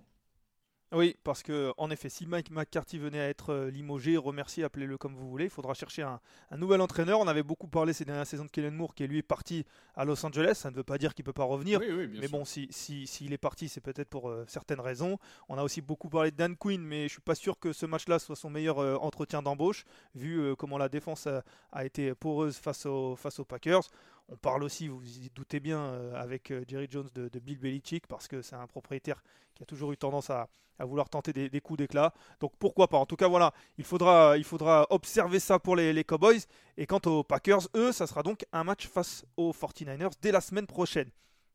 Oui, 0.93 1.15
parce 1.23 1.41
que 1.41 1.71
en 1.77 1.89
effet, 1.89 2.09
si 2.09 2.25
Mike 2.25 2.51
McCarthy 2.51 2.97
venait 2.97 3.21
à 3.21 3.29
être 3.29 3.53
euh, 3.53 3.69
limogé, 3.69 4.17
remercié, 4.17 4.65
appelez-le 4.65 4.97
comme 4.97 5.15
vous 5.15 5.29
voulez, 5.29 5.45
il 5.45 5.49
faudra 5.49 5.73
chercher 5.73 6.01
un, 6.01 6.19
nouvel 6.57 6.81
entraîneur. 6.81 7.19
On 7.21 7.27
avait 7.27 7.43
beaucoup 7.43 7.69
parlé 7.69 7.93
ces 7.93 8.03
dernières 8.03 8.27
saisons 8.27 8.43
de 8.43 8.49
Kellen 8.49 8.73
Moore, 8.73 8.93
qui 8.93 9.07
lui 9.07 9.19
est 9.19 9.23
parti 9.23 9.65
à 9.95 10.03
Los 10.03 10.25
Angeles. 10.25 10.55
Ça 10.55 10.69
ne 10.69 10.75
veut 10.75 10.83
pas 10.83 10.97
dire 10.97 11.15
qu'il 11.15 11.23
ne 11.23 11.27
peut 11.27 11.33
pas 11.33 11.45
revenir. 11.45 11.79
mais 11.79 12.27
bon, 12.27 12.43
s'il 12.43 12.71
si, 12.73 13.07
si, 13.07 13.31
est 13.31 13.37
parti, 13.37 13.69
c'est 13.69 13.79
peut-être 13.79 14.09
pour 14.09 14.29
euh, 14.29 14.43
certaines 14.47 14.81
raisons. 14.81 15.17
On 15.47 15.57
a 15.57 15.63
aussi 15.63 15.79
beaucoup 15.79 16.09
parlé 16.09 16.31
de 16.31 16.35
Dan 16.35 16.57
Quinn, 16.57 16.81
mais 16.81 17.01
je 17.01 17.03
ne 17.03 17.09
suis 17.09 17.21
pas 17.21 17.35
sûr 17.35 17.57
que 17.57 17.71
ce 17.71 17.85
match-là 17.85 18.19
soit 18.19 18.35
son 18.35 18.49
meilleur 18.49 18.79
euh, 18.79 18.95
entretien 18.95 19.41
d'embauche, 19.41 19.85
vu 20.13 20.55
comment 20.57 20.77
la 20.77 20.89
défense 20.89 21.27
a, 21.71 21.85
été 21.85 22.13
poreuse 22.15 22.57
face, 22.57 22.85
face 23.15 23.39
aux 23.39 23.45
Packers. 23.45 23.83
On 24.31 24.37
parle 24.37 24.63
aussi, 24.63 24.87
vous 24.87 24.99
vous 24.99 25.05
doutez 25.35 25.59
bien, 25.59 25.79
euh, 25.79 26.15
avec 26.15 26.51
euh, 26.51 26.63
Jerry 26.65 26.87
Jones 26.89 27.09
de, 27.13 27.27
Bill 27.39 27.59
Belichick, 27.59 28.07
parce 28.07 28.29
que 28.29 28.41
c'est 28.41 28.55
un 28.55 28.65
propriétaire 28.65 29.21
qui 29.53 29.63
a 29.63 29.65
toujours 29.65 29.91
eu 29.91 29.97
tendance 29.97 30.29
à, 30.29 30.47
vouloir 30.79 31.09
tenter 31.09 31.33
des, 31.33 31.61
coups 31.61 31.77
d'éclat. 31.77 32.13
Donc 32.39 32.53
pourquoi 32.57 32.87
pas? 32.87 32.97
En 32.97 33.05
tout 33.05 33.17
cas, 33.17 33.27
voilà, 33.27 33.53
il 33.77 33.83
faudra, 33.83 34.87
observer 34.89 35.39
ça 35.39 35.59
pour 35.59 35.75
les, 35.75 36.03
Cowboys. 36.05 36.39
Et 36.77 36.87
quant 36.87 37.01
aux 37.05 37.23
Packers, 37.23 37.67
eux, 37.75 37.91
ça 37.91 38.07
sera 38.07 38.23
donc 38.23 38.45
un 38.53 38.63
match 38.63 38.87
face 38.87 39.25
aux 39.35 39.51
49ers 39.51 40.13
dès 40.21 40.31
la 40.31 40.41
semaine 40.41 40.65
prochaine. 40.65 41.09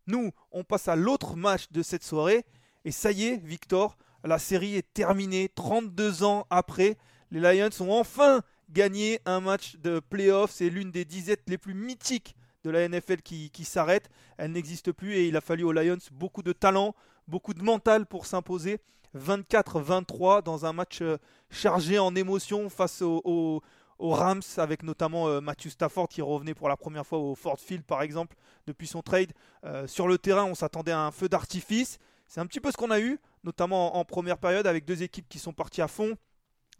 Nous, 0.06 0.30
on 0.52 0.62
passe 0.62 0.86
à 0.86 0.94
l'autre 0.94 1.34
match 1.34 1.72
de 1.72 1.82
cette 1.82 2.04
soirée. 2.04 2.44
Et 2.84 2.92
ça 2.92 3.10
y 3.10 3.24
est, 3.24 3.36
Victor, 3.38 3.96
la 4.22 4.38
série 4.38 4.76
est 4.76 4.92
terminée. 4.92 5.48
32 5.48 6.22
ans 6.22 6.46
après, 6.50 6.96
les 7.32 7.40
Lions 7.40 7.70
ont 7.80 7.98
enfin 7.98 8.42
gagné 8.68 9.18
un 9.24 9.40
match 9.40 9.76
de 9.78 9.98
playoff. 9.98 10.52
C'est 10.52 10.70
l'une 10.70 10.92
des 10.92 11.06
disettes 11.06 11.48
les 11.48 11.58
plus 11.58 11.74
mythiques 11.74 12.36
de 12.66 12.70
la 12.70 12.88
NFL 12.88 13.22
qui, 13.22 13.64
s'arrête. 13.64 14.10
Elle 14.38 14.52
n'existe 14.52 14.92
plus 14.92 15.14
et 15.14 15.28
il 15.28 15.36
a 15.36 15.40
fallu 15.40 15.62
aux 15.62 15.72
Lions 15.72 15.96
beaucoup 16.12 16.42
de 16.42 16.52
talent, 16.52 16.94
beaucoup 17.28 17.54
de 17.54 17.62
mental 17.62 18.06
pour 18.06 18.26
s'imposer. 18.26 18.80
24-23 19.16 20.42
dans 20.42 20.66
un 20.66 20.72
match 20.72 21.00
euh, 21.00 21.16
chargé 21.48 21.98
en 21.98 22.14
émotion 22.14 22.68
face 22.68 23.02
aux, 23.02 23.62
Rams, 23.98 24.42
avec 24.58 24.82
notamment 24.82 25.28
euh, 25.28 25.40
Matthew 25.40 25.68
Stafford 25.68 26.08
qui 26.08 26.20
revenait 26.20 26.54
pour 26.54 26.68
la 26.68 26.76
première 26.76 27.06
fois 27.06 27.18
au 27.18 27.34
Ford 27.34 27.58
Field 27.58 27.84
par 27.84 28.02
exemple 28.02 28.36
depuis 28.66 28.86
son 28.86 29.00
trade. 29.00 29.32
Euh, 29.64 29.86
sur 29.86 30.08
le 30.08 30.18
terrain, 30.18 30.44
on 30.44 30.54
s'attendait 30.54 30.92
à 30.92 31.00
un 31.00 31.12
feu 31.12 31.28
d'artifice. 31.28 31.98
C'est 32.26 32.40
un 32.40 32.46
petit 32.46 32.60
peu 32.60 32.72
ce 32.72 32.76
qu'on 32.76 32.90
a 32.90 33.00
eu, 33.00 33.18
notamment 33.44 33.96
en 33.96 34.04
première 34.04 34.38
période 34.38 34.66
avec 34.66 34.84
deux 34.84 35.02
équipes 35.02 35.28
qui 35.28 35.38
sont 35.38 35.52
parties 35.52 35.82
à 35.82 35.88
fond. 35.88 36.16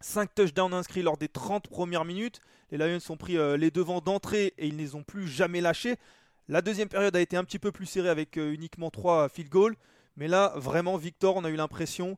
5 0.01 0.35
touchdowns 0.35 0.75
inscrits 0.75 1.03
lors 1.03 1.17
des 1.17 1.29
30 1.29 1.69
premières 1.69 2.05
minutes. 2.05 2.41
Les 2.71 2.79
Lions 2.79 2.99
ont 3.09 3.17
pris 3.17 3.37
euh, 3.37 3.57
les 3.57 3.71
devants 3.71 4.01
d'entrée 4.01 4.55
et 4.59 4.67
ils 4.67 4.75
ne 4.75 4.79
les 4.79 4.95
ont 4.95 5.03
plus 5.03 5.29
jamais 5.29 5.61
lâchés. 5.61 5.97
La 6.49 6.63
deuxième 6.63 6.89
période 6.89 7.15
a 7.17 7.21
été 7.21 7.37
un 7.37 7.45
petit 7.45 7.59
peu 7.59 7.73
plus 7.73 7.87
serrée 7.87 8.09
avec 8.09 8.37
euh, 8.37 8.53
uniquement 8.53 8.91
3 8.91 9.29
field 9.29 9.51
goals. 9.51 9.77
Mais 10.17 10.29
là, 10.29 10.53
vraiment, 10.57 10.97
Victor, 10.97 11.37
on 11.37 11.45
a 11.45 11.51
eu 11.51 11.57
l'impression 11.57 12.17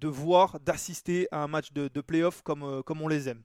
de 0.00 0.08
voir, 0.08 0.60
d'assister 0.60 1.28
à 1.30 1.42
un 1.42 1.48
match 1.48 1.72
de, 1.72 1.88
de 1.88 2.00
playoff 2.00 2.42
comme, 2.42 2.62
euh, 2.62 2.82
comme 2.82 3.02
on 3.02 3.08
les 3.08 3.28
aime. 3.28 3.42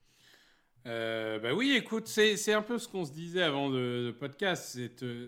bah 0.84 1.54
oui, 1.54 1.72
écoute, 1.76 2.06
c'est 2.06 2.52
un 2.52 2.62
peu 2.62 2.78
ce 2.78 2.88
qu'on 2.88 3.04
se 3.04 3.12
disait 3.12 3.42
avant 3.42 3.68
le, 3.68 4.16
podcast. 4.18 4.78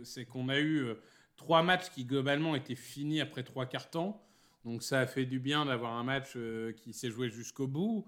C'est 0.04 0.24
qu'on 0.24 0.48
a 0.48 0.58
eu 0.58 0.88
trois 1.36 1.62
matchs 1.62 1.90
qui 1.90 2.04
globalement 2.04 2.54
étaient 2.54 2.76
finis 2.76 3.20
après 3.20 3.42
trois 3.42 3.66
quarts 3.66 3.90
temps. 3.90 4.22
Donc 4.64 4.82
ça 4.82 5.00
a 5.00 5.06
fait 5.06 5.26
du 5.26 5.38
bien 5.38 5.66
d'avoir 5.66 5.92
un 5.92 6.02
match 6.02 6.36
qui 6.76 6.92
s'est 6.92 7.10
joué 7.10 7.30
jusqu'au 7.30 7.68
bout. 7.68 8.06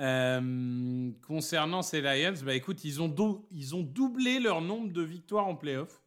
Euh, 0.00 1.12
concernant 1.26 1.82
ces 1.82 2.00
Lions, 2.00 2.34
bah 2.44 2.54
écoute, 2.54 2.84
ils 2.84 3.00
ont, 3.00 3.08
doublé 3.08 4.40
leur 4.40 4.60
nombre 4.60 4.92
de 4.92 5.02
victoires 5.02 5.46
en 5.46 5.54
playoff 5.54 6.02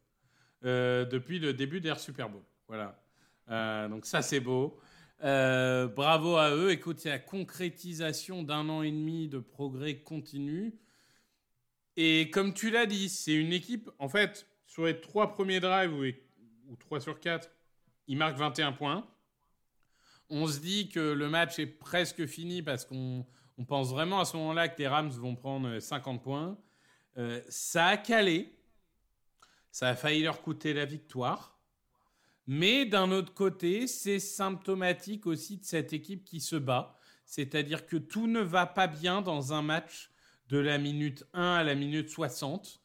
euh, 0.66 1.06
depuis 1.06 1.40
le 1.40 1.54
début 1.54 1.80
d'Air 1.80 2.00
Super 2.00 2.30
Bowl. 2.30 2.44
Voilà. 2.68 3.02
Euh, 3.50 3.88
donc 3.88 4.06
ça, 4.06 4.22
c'est 4.22 4.42
beau. 4.42 4.80
bravo 5.22 6.36
à 6.36 6.52
eux. 6.54 6.72
Écoute, 6.72 7.06
a 7.06 7.10
la 7.12 7.20
concrétisation 7.20 8.44
d'un 8.44 8.68
an 8.70 8.82
et 8.82 8.92
demi 8.92 9.30
de 9.30 9.40
progrès 9.40 10.00
continu. 10.00 10.78
Et 11.96 12.30
comme 12.30 12.54
tu 12.54 12.70
l'as 12.70 12.86
dit, 12.86 13.10
c'est 13.10 13.34
une 13.34 13.54
équipe, 13.54 13.90
en 14.00 14.10
fait, 14.10 14.48
sur 14.66 14.86
les 14.86 15.00
trois 15.00 15.30
premiers 15.30 15.60
drives 15.60 15.94
ou, 15.94 16.04
ou 16.72 16.76
3 16.76 17.00
sur 17.00 17.20
4, 17.20 17.50
ils 18.08 18.18
marquent 18.18 18.38
21 18.38 18.74
points. 18.74 19.08
On 20.30 20.46
se 20.46 20.60
dit 20.60 20.90
que 20.90 21.00
le 21.00 21.30
match 21.30 21.58
est 21.58 21.66
presque 21.66 22.26
fini 22.26 22.62
parce 22.62 22.86
qu'on 22.86 23.26
on 23.58 23.66
pense 23.66 23.90
vraiment 23.90 24.20
à 24.20 24.26
ce 24.26 24.38
moment-là 24.38 24.68
que 24.68 24.78
les 24.80 24.88
Rams 24.88 25.10
vont 25.10 25.36
prendre 25.36 25.80
50 25.80 26.22
points. 26.22 26.58
Euh, 27.18 27.42
ça 27.50 27.88
a 27.88 27.98
calé. 27.98 28.54
Ça 29.72 29.90
a 29.90 29.96
failli 29.96 30.24
leur 30.24 30.42
coûter 30.42 30.74
la 30.74 30.86
victoire. 30.86 31.58
Mais 32.46 32.86
d'un 32.86 33.12
autre 33.12 33.34
côté, 33.34 33.88
c'est 33.88 34.20
symptomatique 34.20 35.26
aussi 35.26 35.58
de 35.58 35.66
cette 35.66 35.92
équipe 35.92 36.24
qui 36.24 36.40
se 36.40 36.56
bat. 36.56 36.96
C'est-à-dire 37.26 37.86
que 37.86 37.98
tout 37.98 38.28
ne 38.28 38.40
va 38.40 38.66
pas 38.66 38.88
bien 38.88 39.22
dans 39.22 39.54
un 39.54 39.62
match 39.62 40.12
de 40.50 40.58
la 40.58 40.78
minute 40.78 41.26
1 41.34 41.56
à 41.56 41.64
la 41.64 41.76
minute 41.76 42.10
60. 42.10 42.82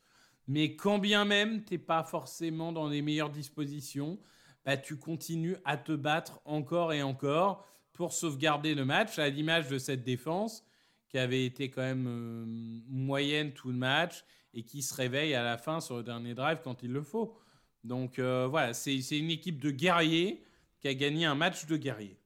Mais 0.49 0.75
quand 0.75 0.99
bien 0.99 1.25
même 1.25 1.65
tu 1.65 1.75
n'es 1.75 1.79
pas 1.79 2.03
forcément 2.03 2.73
dans 2.73 2.89
les 2.89 3.03
meilleures 3.03 3.31
dispositions, 3.31 4.19
bah, 4.65 4.77
tu 4.77 4.99
continues 4.99 5.57
à 5.65 5.77
te 5.77 5.93
battre 5.93 6.41
encore 6.45 6.93
et 6.93 7.03
encore 7.03 7.67
pour 7.93 8.13
sauvegarder 8.13 8.75
le 8.75 8.85
match, 8.85 9.19
à 9.19 9.29
l'image 9.29 9.69
de 9.69 9.79
cette 9.79 10.05
défense 10.05 10.65
qui 11.09 11.19
avait 11.19 11.45
été 11.45 11.71
quand 11.71 11.83
même 11.83 12.07
euh, 12.09 12.45
moyenne 12.89 13.53
tout 13.53 13.69
le 13.69 13.77
match 13.77 14.25
et 14.55 14.63
qui 14.63 14.83
se 14.83 14.95
réveille 14.95 15.35
à 15.35 15.43
la 15.43 15.59
fin 15.59 15.81
sur 15.81 15.99
le 15.99 16.03
dernier 16.03 16.35
drive 16.35 16.59
quand 16.65 16.83
il 16.83 16.93
le 16.93 17.03
faut. 17.03 17.37
Donc 17.85 18.19
euh, 18.19 18.47
voilà, 18.49 18.73
c'est 18.73 18.97
une 18.97 19.31
équipe 19.31 19.61
de 19.61 19.71
guerriers 19.71 20.43
qui 20.81 20.89
a 20.89 20.95
gagné 20.95 21.27
un 21.27 21.35
match 21.35 21.67
de 21.67 21.77
guerriers. 21.77 22.19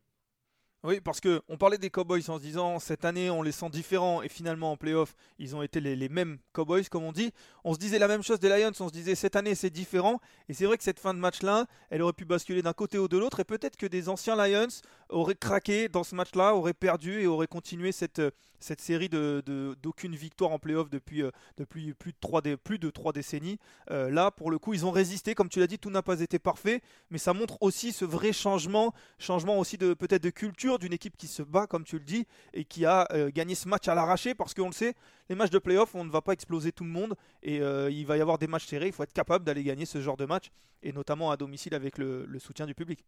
Oui, 0.87 1.01
parce 1.01 1.21
que 1.21 1.43
on 1.49 1.57
parlait 1.57 1.79
des 1.79 1.91
Cowboys 1.91 2.23
en 2.31 2.37
se 2.39 2.43
disant 2.43 2.79
cette 2.79 3.05
année 3.05 3.29
on 3.29 3.43
les 3.43 3.51
sent 3.51 3.71
différents 3.71 4.23
et 4.23 4.29
finalement 4.29 4.71
en 4.71 4.77
playoff 4.77 5.17
ils 5.41 5.57
ont 5.57 5.63
été 5.63 5.81
les, 5.81 6.09
mêmes 6.09 6.39
Cowboys 6.53 6.85
comme 6.89 7.03
on 7.03 7.11
dit. 7.11 7.33
On 7.65 7.75
se 7.75 7.79
disait 7.81 7.99
la 7.99 8.07
même 8.07 8.23
chose 8.23 8.39
des 8.39 8.49
Lions, 8.49 8.71
on 8.79 8.87
se 8.87 8.93
disait 8.93 9.17
cette 9.17 9.35
année 9.35 9.57
c'est 9.57 9.71
différent 9.71 10.21
et 10.49 10.55
c'est 10.55 10.65
vrai 10.65 10.77
que 10.77 10.85
cette 10.85 11.01
fin 11.01 11.13
de 11.13 11.19
match 11.19 11.43
là, 11.43 11.67
elle 11.91 12.03
aurait 12.03 12.13
pu 12.13 12.25
basculer 12.25 12.63
d'un 12.63 12.73
côté 12.73 12.99
ou 12.99 13.09
de 13.09 13.19
l'autre 13.19 13.41
et 13.41 13.45
peut-être 13.45 13.77
que 13.77 13.87
des 13.87 14.09
anciens 14.09 14.37
Lions 14.37 14.69
auraient 15.09 15.35
craqué 15.35 15.89
dans 15.89 16.05
ce 16.05 16.15
match 16.15 16.35
là, 16.35 16.55
auraient 16.55 16.75
perdu 16.75 17.21
et 17.21 17.27
auraient 17.27 17.47
continué 17.47 17.93
cette, 17.93 18.23
cette 18.59 18.81
série 18.81 19.09
de, 19.09 19.43
d'aucune 19.83 20.15
victoire 20.15 20.51
en 20.51 20.59
playoff 20.59 20.91
depuis, 20.91 21.23
euh, 21.23 21.31
depuis 21.57 21.95
plus, 21.95 22.13
de 22.13 22.19
3 22.21 22.43
plus 22.63 22.79
de 22.79 22.91
trois 22.91 23.13
décennies. 23.13 23.59
Euh, 23.91 24.11
là 24.11 24.31
pour 24.31 24.51
le 24.51 24.59
coup 24.59 24.75
ils 24.75 24.85
ont 24.85 24.91
résisté, 24.91 25.35
comme 25.35 25.49
tu 25.49 25.61
l'as 25.61 25.67
dit 25.67 25.79
tout 25.79 25.91
n'a 25.91 26.03
pas 26.03 26.21
été 26.21 26.39
parfait 26.39 26.83
mais 27.11 27.19
ça 27.19 27.33
montre 27.33 27.59
aussi 27.61 27.93
ce 27.93 28.05
vrai 28.05 28.33
changement, 28.33 28.93
changement 29.19 29.59
aussi 29.59 29.77
de 29.79 29.95
peut-être 29.95 30.23
de 30.23 30.31
culture 30.31 30.79
d'une 30.79 30.93
équipe 30.93 31.17
qui 31.17 31.27
se 31.27 31.43
bat, 31.43 31.67
comme 31.67 31.85
tu 31.85 31.99
le 31.99 32.05
dis, 32.05 32.27
et 32.53 32.65
qui 32.65 32.85
a 32.85 33.07
euh, 33.13 33.31
gagné 33.33 33.55
ce 33.55 33.69
match 33.69 33.89
à 33.89 33.95
l'arraché, 33.95 34.35
parce 34.35 34.55
qu'on 34.55 34.67
le 34.67 34.73
sait, 34.73 34.95
les 35.29 35.35
matchs 35.35 35.51
de 35.51 35.59
playoff, 35.59 35.95
on 35.95 36.05
ne 36.05 36.11
va 36.11 36.23
pas 36.23 36.33
exploser 36.33 36.73
tout 36.73 36.85
le 36.85 36.91
monde, 36.91 37.15
et 37.43 37.61
euh, 37.61 37.91
il 37.91 38.07
va 38.07 38.17
y 38.17 38.21
avoir 38.21 38.39
des 38.39 38.47
matchs 38.47 38.67
serrés, 38.67 38.87
il 38.87 38.93
faut 38.93 39.03
être 39.03 39.13
capable 39.13 39.45
d'aller 39.45 39.63
gagner 39.63 39.87
ce 39.87 40.01
genre 40.01 40.17
de 40.17 40.25
match, 40.25 40.51
et 40.83 40.93
notamment 40.93 41.31
à 41.31 41.37
domicile 41.37 41.75
avec 41.75 41.99
le, 41.99 42.27
soutien 42.39 42.67
du 42.67 42.75
public. 42.75 43.05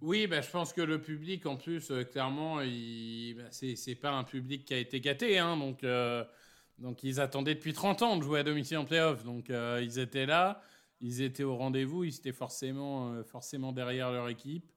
Oui, 0.00 0.26
bah, 0.26 0.40
je 0.40 0.50
pense 0.50 0.72
que 0.72 0.82
le 0.82 1.00
public, 1.00 1.46
en 1.46 1.56
plus, 1.56 1.90
euh, 1.90 2.04
clairement, 2.04 2.60
il... 2.60 3.34
bah, 3.34 3.44
c'est 3.50 3.94
pas 3.94 4.12
un 4.12 4.24
public 4.24 4.64
qui 4.64 4.74
a 4.74 4.78
été 4.78 5.00
gâté, 5.00 5.38
hein, 5.38 5.56
donc, 5.56 5.84
donc 6.78 7.02
ils 7.02 7.20
attendaient 7.20 7.54
depuis 7.54 7.72
30 7.72 8.02
ans 8.02 8.16
de 8.16 8.22
jouer 8.22 8.40
à 8.40 8.42
domicile 8.42 8.78
en 8.78 8.84
playoff, 8.84 9.24
donc 9.24 9.48
ils 9.48 9.98
étaient 9.98 10.26
là, 10.26 10.60
ils 11.00 11.22
étaient 11.22 11.42
au 11.44 11.56
rendez-vous, 11.56 12.04
ils 12.04 12.14
étaient 12.14 12.32
forcément, 12.32 13.22
derrière 13.72 14.12
leur 14.12 14.28
équipe. 14.28 14.70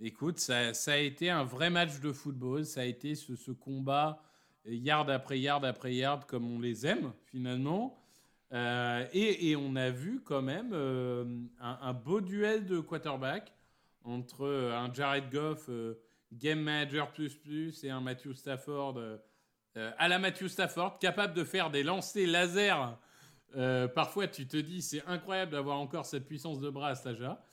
Écoute, 0.00 0.38
ça, 0.40 0.72
a 0.86 0.96
été 0.96 1.30
un 1.30 1.44
vrai 1.44 1.70
match 1.70 2.00
de 2.00 2.12
football. 2.12 2.66
Ça 2.66 2.80
a 2.80 2.84
été 2.84 3.14
ce, 3.14 3.52
combat 3.52 4.22
yard 4.66 5.10
après 5.10 5.38
yard 5.38 5.64
après 5.64 5.94
yard 5.94 6.24
comme 6.26 6.50
on 6.50 6.58
les 6.60 6.86
aime 6.86 7.12
finalement. 7.24 8.02
Euh, 8.52 9.06
et, 9.12 9.56
on 9.56 9.76
a 9.76 9.90
vu 9.90 10.20
quand 10.20 10.42
même 10.42 10.72
euh, 10.74 11.24
un, 11.60 11.92
beau 11.94 12.20
duel 12.20 12.66
de 12.66 12.80
quarterback 12.80 13.52
entre 14.04 14.44
euh, 14.44 14.76
un 14.76 14.92
Jared 14.92 15.30
Goff 15.30 15.68
game 16.32 16.60
manager 16.60 17.12
plus 17.12 17.34
plus 17.34 17.84
et 17.84 17.90
un 17.90 18.00
Matthew 18.00 18.32
Stafford 18.32 18.98
à 19.74 20.08
la 20.08 20.18
Matthew 20.18 20.48
Stafford 20.48 20.98
capable 20.98 21.34
de 21.34 21.44
faire 21.44 21.70
des 21.70 21.82
lancers 21.82 22.26
laser. 22.26 22.98
parfois 23.94 24.28
tu 24.28 24.46
te 24.46 24.56
dis 24.56 24.80
c'est 24.80 25.04
incroyable 25.06 25.52
d'avoir 25.52 25.78
encore 25.78 26.06
cette 26.06 26.26
puissance 26.26 26.58
de 26.58 26.70
bras 26.70 26.88
à 26.88 27.08
âge-là. 27.08 27.44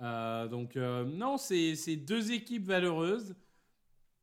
Euh, 0.00 0.48
donc, 0.48 0.76
euh, 0.76 1.04
non, 1.04 1.36
c'est 1.36 1.96
deux 1.96 2.32
équipes 2.32 2.66
valeureuses. 2.66 3.34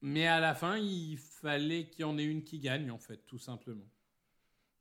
Mais 0.04 0.26
à 0.26 0.40
la 0.40 0.56
fin, 0.56 0.78
il 0.78 1.18
fallait 1.18 1.88
qu'il 1.88 2.02
y 2.02 2.04
en 2.06 2.18
ait 2.18 2.26
une 2.26 2.44
qui 2.44 2.60
gagne, 2.60 2.90
en 2.90 2.98
fait, 2.98 3.18
tout 3.28 3.38
simplement. 3.38 3.86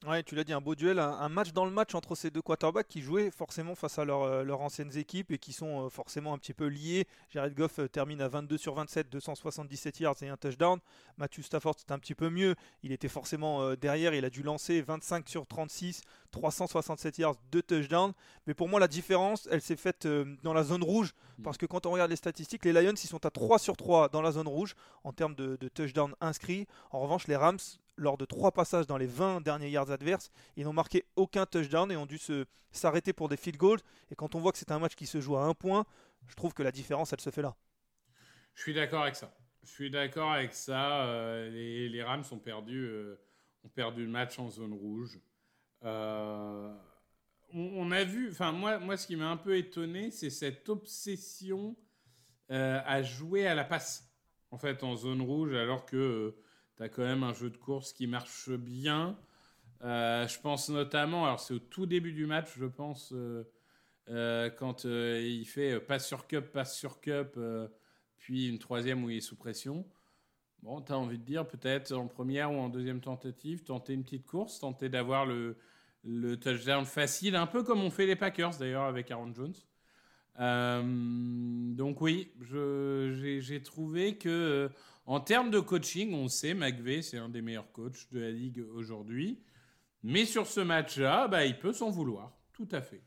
Ouais, 0.07 0.23
tu 0.23 0.35
l'as 0.35 0.45
dit, 0.45 0.55
un 0.55 0.63
beau 0.63 0.75
duel, 0.75 0.99
un, 0.99 1.29
match 1.29 1.53
dans 1.53 1.67
le 1.67 1.71
match 1.71 1.95
entre 1.95 2.15
ces 2.15 2.31
deux 2.31 2.41
quarterbacks 2.41 2.89
qui 2.89 3.03
jouaient 3.03 3.31
forcément 3.31 3.75
face 3.75 3.99
à 3.99 4.03
euh, 4.03 4.43
leurs 4.45 4.63
anciennes 4.63 4.97
équipes 4.97 5.31
et 5.31 5.37
qui 5.37 5.53
sont 5.53 5.85
euh, 5.85 5.89
forcément 5.91 6.33
un 6.33 6.39
petit 6.39 6.55
peu 6.55 6.69
liés. 6.69 7.07
Jared 7.29 7.55
Goff 7.55 7.81
euh, 7.81 7.87
termine 7.87 8.23
à 8.23 8.29
22 8.29 8.57
sur 8.57 8.73
27, 8.73 9.11
277 9.11 10.01
yards 10.01 10.17
et 10.23 10.31
un 10.31 10.39
touchdown. 10.39 10.79
Matthew 11.19 11.43
Stafford, 11.43 11.75
c'est 11.77 11.93
un 11.93 11.99
petit 11.99 12.15
peu 12.15 12.31
mieux. 12.31 12.55
Il 12.83 12.93
était 12.93 13.09
forcément 13.09 13.75
derrière, 13.75 14.15
il 14.15 14.25
a 14.25 14.31
dû 14.31 14.43
lancer 14.43 14.81
25 14.81 15.29
sur 15.29 15.47
36, 15.47 16.01
367 16.31 17.19
yards, 17.19 17.37
2 17.53 17.61
touchdowns. 17.61 18.15
Mais 18.47 18.55
pour 18.55 18.71
moi, 18.71 18.81
la 18.81 18.89
différence, 18.89 19.49
elle 19.51 19.61
s'est 19.61 19.77
faite 19.77 20.09
dans 20.43 20.55
la 20.55 20.65
zone 20.65 20.83
rouge. 20.83 21.13
Mm. 21.39 21.43
Parce 21.43 21.59
que 21.59 21.67
quand 21.67 21.85
on 21.85 21.91
regarde 21.91 22.09
les 22.09 22.17
statistiques, 22.17 22.65
les 22.65 22.73
Lions, 22.73 22.95
ils 22.95 23.07
sont 23.07 23.27
à 23.27 23.31
3 23.31 23.59
sur 23.59 23.77
3 23.77 24.09
dans 24.09 24.23
la 24.23 24.33
zone 24.33 24.49
rouge 24.49 24.77
en 25.05 25.13
termes 25.13 25.35
de, 25.35 25.57
de 25.57 25.69
touchdowns 25.69 26.15
inscrits. 26.23 26.67
En 26.91 27.01
revanche, 27.01 27.27
les 27.27 27.37
Rams 27.37 27.59
lors 28.01 28.17
de 28.17 28.25
trois 28.25 28.51
passages 28.51 28.87
dans 28.87 28.97
les 28.97 29.07
20 29.07 29.43
derniers 29.43 29.71
yards 29.71 29.91
adverses. 29.91 30.31
Ils 30.57 30.65
n'ont 30.65 30.73
marqué 30.73 31.05
aucun 31.17 31.47
touchdown 31.47 31.93
et 31.93 31.97
ont 31.97 32.07
dû 32.07 32.19
s'arrêter 32.73 33.13
pour 33.13 33.29
des 33.29 33.37
field 33.37 33.59
goals. 33.59 33.81
Et 34.11 34.15
quand 34.15 34.35
on 34.35 34.41
voit 34.41 34.53
que 34.53 34.59
c'est 34.59 34.73
un 34.73 34.79
match 34.79 34.95
qui 34.95 35.07
se 35.07 35.21
joue 35.21 35.37
à 35.37 35.45
un 35.45 35.55
point, 35.55 35.85
je 36.27 36.35
trouve 36.35 36.55
que 36.55 36.63
la 36.63 36.73
différence, 36.73 37.13
elle 37.13 37.21
se 37.21 37.31
fait 37.31 37.43
là. 37.43 37.55
Je 38.55 38.63
suis 38.63 38.75
d'accord 38.75 39.03
avec 39.03 39.17
ça. 39.17 39.33
Je 39.63 39.71
suis 39.71 39.91
d'accord 39.91 40.33
avec 40.33 40.55
ça. 40.55 41.05
Euh, 41.05 41.51
les, 41.51 42.03
Rams 42.03 42.25
ont 42.33 42.39
perdu, 42.39 42.79
euh, 42.79 43.21
ont 43.65 43.69
perdu 43.69 44.05
le 44.05 44.11
match 44.11 44.39
en 44.39 44.49
zone 44.49 44.73
rouge. 44.73 45.21
Euh, 45.85 46.75
on, 47.53 47.91
a 47.91 48.05
vu, 48.05 48.31
enfin 48.31 48.53
moi, 48.53 48.79
moi, 48.79 48.97
ce 48.97 49.07
qui 49.07 49.17
m'a 49.17 49.29
un 49.29 49.37
peu 49.37 49.57
étonné, 49.57 50.11
c'est 50.11 50.31
cette 50.31 50.69
obsession 50.69 51.77
à 52.49 53.01
jouer 53.03 53.47
à 53.47 53.55
la 53.55 53.63
passe, 53.63 54.13
en 54.51 54.59
fait, 54.59 54.83
en 54.83 54.97
zone 54.97 55.23
rouge, 55.23 55.55
alors 55.55 55.87
que 55.87 56.35
tu 56.81 56.91
quand 56.91 57.03
même 57.03 57.23
un 57.23 57.35
jeu 57.35 57.51
de 57.51 57.57
course 57.57 57.93
qui 57.93 58.07
marche 58.07 58.51
bien. 58.51 59.19
Euh, 59.83 60.27
je 60.27 60.39
pense 60.41 60.69
notamment, 60.69 61.25
alors 61.25 61.41
c'est 61.41 61.55
au 61.55 61.59
tout 61.59 61.87
début 61.87 62.13
du 62.13 62.27
match, 62.27 62.51
je 62.59 62.67
pense, 62.67 63.13
euh, 63.13 63.45
euh, 64.09 64.51
quand 64.51 64.85
il 64.85 65.45
fait 65.45 65.81
passe 65.81 66.07
sur 66.07 66.27
cup, 66.27 66.53
passe 66.53 66.77
sur 66.77 67.01
cup, 67.01 67.39
puis 68.19 68.49
une 68.49 68.59
troisième 68.59 69.05
où 69.05 69.11
il 69.11 69.19
est 69.19 69.21
sous 69.21 69.37
pression. 69.37 69.87
Bon, 70.63 70.83
tu 70.83 70.93
as 70.93 70.99
envie 70.99 71.19
de 71.19 71.25
dire 71.25 71.47
peut-être 71.47 71.93
en 71.93 72.07
première 72.07 72.53
ou 72.53 72.57
en 72.57 72.69
deuxième 72.69 73.01
tentative, 73.01 73.63
tenter 73.65 73.95
une 73.95 74.03
petite 74.05 74.27
course, 74.27 74.59
tenter 74.59 74.91
d'avoir 74.91 75.25
le 75.25 75.57
touchdown 76.37 76.85
facile, 76.85 77.37
un 77.37 77.47
peu 77.47 77.63
comme 77.63 77.83
on 77.83 77.91
fait 77.91 78.07
les 78.07 78.17
Packers 78.17 78.57
d'ailleurs 78.59 78.85
avec 78.85 79.11
Aaron 79.11 79.33
Jones. 79.35 79.55
donc 81.77 82.01
oui, 82.03 82.33
j'ai 82.41 83.63
trouvé 83.63 84.19
que 84.19 84.71
en 85.11 85.19
termes 85.19 85.51
de 85.51 85.59
coaching, 85.59 86.15
on 86.15 86.29
sait, 86.29 86.55
McVeigh, 86.55 87.03
c'est 87.03 87.19
un 87.19 87.29
des 87.29 87.43
meilleurs 87.43 87.73
coachs 87.73 88.07
de 88.13 88.21
la 88.21 88.31
ligue 88.31 88.65
aujourd'hui. 88.77 89.43
Mais 90.05 90.25
sur 90.25 90.47
ce 90.47 90.61
match-là, 90.61 91.27
bah, 91.27 91.45
il 91.45 91.59
peut 91.59 91.73
s'en 91.73 91.91
vouloir. 91.91 92.31
Tout 92.53 92.69
à 92.71 92.81
fait. 92.81 93.03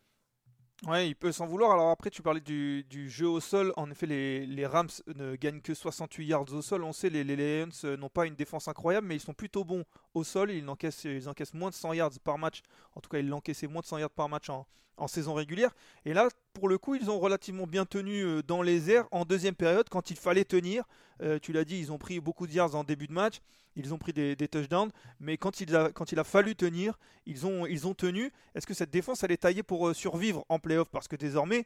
Ouais, 0.85 1.07
il 1.07 1.15
peut 1.15 1.31
s'en 1.31 1.47
vouloir. 1.47 1.71
Alors 1.71 1.91
après, 1.91 2.09
tu 2.09 2.21
parlais 2.21 2.41
du, 2.41 2.85
jeu 3.09 3.29
au 3.29 3.39
sol. 3.39 3.71
En 3.77 3.89
effet, 3.89 4.05
les, 4.05 4.65
Rams 4.65 4.89
ne 5.15 5.37
gagnent 5.37 5.61
que 5.61 5.73
68 5.73 6.25
yards 6.25 6.51
au 6.53 6.61
sol. 6.61 6.83
On 6.83 6.91
sait, 6.91 7.09
les, 7.09 7.23
les 7.23 7.37
Lions 7.37 7.69
euh, 7.85 7.95
n'ont 7.95 8.09
pas 8.09 8.25
une 8.25 8.35
défense 8.35 8.67
incroyable, 8.67 9.07
mais 9.07 9.15
ils 9.15 9.21
sont 9.21 9.33
plutôt 9.33 9.63
bons 9.63 9.85
au 10.13 10.23
sol. 10.23 10.51
Ils 10.51 10.69
encaissent, 10.69 11.53
moins 11.53 11.69
de 11.69 11.75
100 11.75 11.93
yards 11.93 12.19
par 12.23 12.37
match. 12.37 12.61
En 12.95 13.01
tout 13.01 13.09
cas, 13.09 13.19
ils 13.19 13.27
l'encaissaient 13.27 13.67
moins 13.67 13.81
de 13.81 13.85
100 13.85 13.99
yards 13.99 14.09
par 14.09 14.29
match 14.29 14.49
en, 14.49 14.65
saison 15.07 15.33
régulière. 15.33 15.75
Et 16.05 16.13
là, 16.13 16.29
pour 16.53 16.69
le 16.69 16.77
coup, 16.77 16.95
ils 16.95 17.09
ont 17.09 17.19
relativement 17.19 17.67
bien 17.67 17.85
tenu 17.85 18.21
euh, 18.21 18.41
dans 18.41 18.61
les 18.61 18.89
airs 18.89 19.05
en 19.11 19.25
deuxième 19.25 19.55
période 19.55 19.89
quand 19.89 20.11
il 20.11 20.15
fallait 20.15 20.45
tenir. 20.45 20.85
Euh, 21.21 21.39
tu 21.39 21.51
l'as 21.51 21.65
dit, 21.65 21.77
ils 21.77 21.91
ont 21.91 21.97
pris 21.97 22.19
beaucoup 22.21 22.47
de 22.47 22.53
yards 22.53 22.75
en 22.75 22.85
début 22.85 23.07
de 23.07 23.11
match, 23.11 23.41
ils 23.75 23.93
ont 23.93 23.97
pris 23.97 24.13
des, 24.13 24.35
touchdowns, 24.47 24.91
mais 25.19 25.37
quand 25.37 25.59
il, 25.59 25.75
a, 25.75 26.23
fallu 26.23 26.55
tenir, 26.55 26.97
ils 27.25 27.45
ont, 27.45 27.65
ils 27.65 27.85
ont 27.85 27.93
tenu. 27.93 28.31
Est-ce 28.55 28.65
que 28.65 28.73
cette 28.73 28.91
défense, 28.91 29.23
elle 29.23 29.31
est 29.31 29.37
taillée 29.37 29.63
pour 29.63 29.89
euh, 29.89 29.93
survivre 29.93 30.45
en 30.47 30.59
playoff? 30.59 30.89
Parce 30.89 31.09
que 31.09 31.17
désormais, 31.17 31.65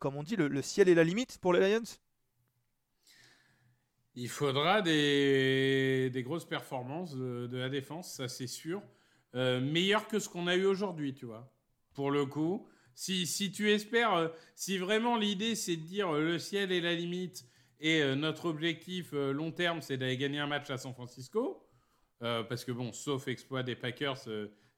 comme 0.00 0.16
on 0.16 0.24
dit, 0.24 0.34
le, 0.36 0.62
ciel 0.62 0.88
est 0.88 0.94
la 0.94 1.04
limite 1.04 1.38
pour 1.38 1.52
les 1.52 1.60
Lions 1.60 1.84
il 4.16 4.28
faudra 4.28 4.82
des, 4.82 6.10
grosses 6.24 6.44
performances 6.44 7.14
de, 7.14 7.56
la 7.56 7.68
défense, 7.68 8.12
ça 8.14 8.28
c'est 8.28 8.46
sûr. 8.46 8.82
meilleur 9.34 10.08
que 10.08 10.18
ce 10.18 10.28
qu'on 10.28 10.46
a 10.46 10.56
eu 10.56 10.64
aujourd'hui, 10.66 11.14
tu 11.14 11.26
vois 11.26 11.54
pour 11.94 12.10
le 12.10 12.26
coup. 12.26 12.68
Si, 12.94 13.26
si 13.26 13.50
tu 13.50 13.70
espères, 13.70 14.14
euh, 14.14 14.28
si 14.54 14.78
vraiment 14.78 15.16
l'idée 15.16 15.54
c'est 15.54 15.76
de 15.76 15.82
dire 15.82 16.14
euh, 16.14 16.22
le 16.22 16.38
ciel 16.38 16.70
est 16.70 16.80
la 16.80 16.94
limite 16.94 17.44
et 17.80 18.02
euh, 18.02 18.14
notre 18.14 18.44
objectif 18.44 19.12
long 19.12 19.50
terme 19.50 19.80
c'est 19.80 19.96
d'aller 19.96 20.16
gagner 20.16 20.38
un 20.38 20.46
match 20.46 20.70
à 20.70 20.76
San 20.76 20.92
Francisco, 20.92 21.60
parce 22.20 22.64
que 22.64 22.72
bon, 22.72 22.90
sauf 22.92 23.28
exploit 23.28 23.62
des 23.62 23.76
Packers, 23.76 24.16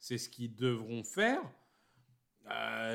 c'est 0.01 0.19
ce 0.19 0.29
qu'ils 0.29 0.57
devront 0.57 1.05
faire. 1.05 1.41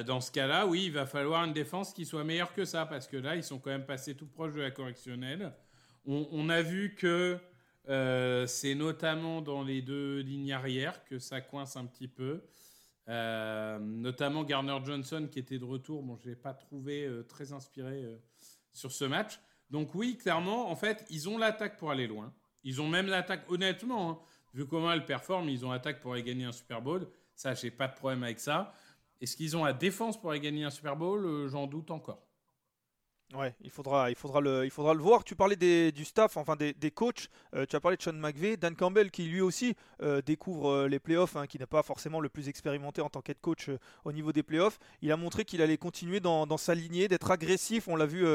dans 0.05 0.19
ce 0.19 0.29
cas-là, 0.29 0.67
oui, 0.67 0.87
il 0.87 0.91
va 0.91 1.05
falloir 1.05 1.45
une 1.45 1.53
défense 1.53 1.93
qui 1.93 2.05
soit 2.05 2.25
meilleure 2.25 2.53
que 2.53 2.65
ça, 2.65 2.85
parce 2.85 3.07
que 3.07 3.15
là, 3.15 3.37
ils 3.37 3.45
sont 3.45 3.59
quand 3.59 3.69
même 3.69 3.85
passés 3.85 4.13
tout 4.13 4.27
proche 4.27 4.53
de 4.53 4.59
la 4.59 4.71
correctionnelle. 4.71 5.53
On, 6.05 6.49
a 6.49 6.61
vu 6.61 6.95
que 6.95 7.37
c'est 8.47 8.75
notamment 8.75 9.41
dans 9.41 9.63
les 9.63 9.81
deux 9.81 10.19
lignes 10.19 10.51
arrière 10.51 11.03
que 11.05 11.19
ça 11.19 11.41
coince 11.41 11.75
un 11.75 11.85
petit 11.85 12.07
peu. 12.07 12.41
Euh, 13.09 13.79
notamment 13.79 14.43
Garner 14.43 14.77
Johnson 14.85 15.27
qui 15.29 15.39
était 15.39 15.59
de 15.59 15.65
retour. 15.65 16.03
Bon, 16.03 16.17
je 16.17 16.29
l'ai 16.29 16.35
pas 16.35 16.53
trouvé 16.53 17.05
euh, 17.05 17.23
très 17.23 17.51
inspiré 17.51 18.03
euh, 18.03 18.17
sur 18.71 18.91
ce 18.91 19.05
match. 19.05 19.39
Donc 19.69 19.95
oui, 19.95 20.17
clairement, 20.17 20.69
en 20.69 20.75
fait, 20.75 21.05
ils 21.09 21.27
ont 21.27 21.37
l'attaque 21.37 21.77
pour 21.77 21.91
aller 21.91 22.07
loin. 22.07 22.33
Ils 22.63 22.81
ont 22.81 22.87
même 22.87 23.07
l'attaque, 23.07 23.49
honnêtement, 23.49 24.11
hein, 24.11 24.19
vu 24.53 24.67
comment 24.67 24.91
elle 24.91 25.05
performe, 25.05 25.49
ils 25.49 25.65
ont 25.65 25.71
l'attaque 25.71 25.99
pour 25.99 26.13
aller 26.13 26.23
gagner 26.23 26.45
un 26.45 26.51
Super 26.51 26.81
Bowl. 26.81 27.07
Ça, 27.35 27.53
j'ai 27.53 27.71
pas 27.71 27.87
de 27.87 27.95
problème 27.95 28.23
avec 28.23 28.39
ça. 28.39 28.73
Est-ce 29.19 29.35
qu'ils 29.35 29.57
ont 29.57 29.65
la 29.65 29.73
défense 29.73 30.19
pour 30.19 30.31
aller 30.31 30.39
gagner 30.39 30.63
un 30.63 30.69
Super 30.69 30.95
Bowl 30.95 31.47
J'en 31.47 31.67
doute 31.67 31.89
encore. 31.89 32.27
Ouais, 33.33 33.55
il 33.61 33.69
faudra, 33.69 34.09
il 34.09 34.15
faudra 34.15 34.41
le, 34.41 34.65
il 34.65 34.71
faudra 34.71 34.93
le 34.93 34.99
voir. 34.99 35.23
Tu 35.23 35.35
parlais 35.35 35.55
des, 35.55 35.93
du 35.93 36.03
staff, 36.03 36.35
enfin 36.35 36.57
des, 36.57 36.73
des 36.73 36.91
coachs. 36.91 37.29
Euh, 37.55 37.65
tu 37.65 37.77
as 37.77 37.79
parlé 37.79 37.95
de 37.95 38.01
Sean 38.01 38.11
McVay, 38.13 38.57
Dan 38.57 38.75
Campbell 38.75 39.09
qui 39.09 39.23
lui 39.23 39.39
aussi 39.39 39.75
euh, 40.01 40.21
découvre 40.21 40.69
euh, 40.69 40.87
les 40.89 40.99
playoffs, 40.99 41.37
hein, 41.37 41.47
qui 41.47 41.57
n'est 41.57 41.65
pas 41.65 41.81
forcément 41.81 42.19
le 42.19 42.27
plus 42.27 42.49
expérimenté 42.49 42.99
en 43.01 43.09
tant 43.09 43.21
qu'head 43.21 43.39
coach 43.39 43.69
au 44.03 44.11
niveau 44.11 44.33
des 44.33 44.43
playoffs. 44.43 44.79
Il 45.01 45.11
a 45.13 45.17
montré 45.17 45.45
qu'il 45.45 45.61
allait 45.61 45.77
continuer 45.77 46.19
dans, 46.19 46.45
dans 46.45 46.57
sa 46.57 46.75
lignée, 46.75 47.07
d'être 47.07 47.31
agressif. 47.31 47.87
On 47.87 47.95
l'a 47.95 48.05
vu 48.05 48.25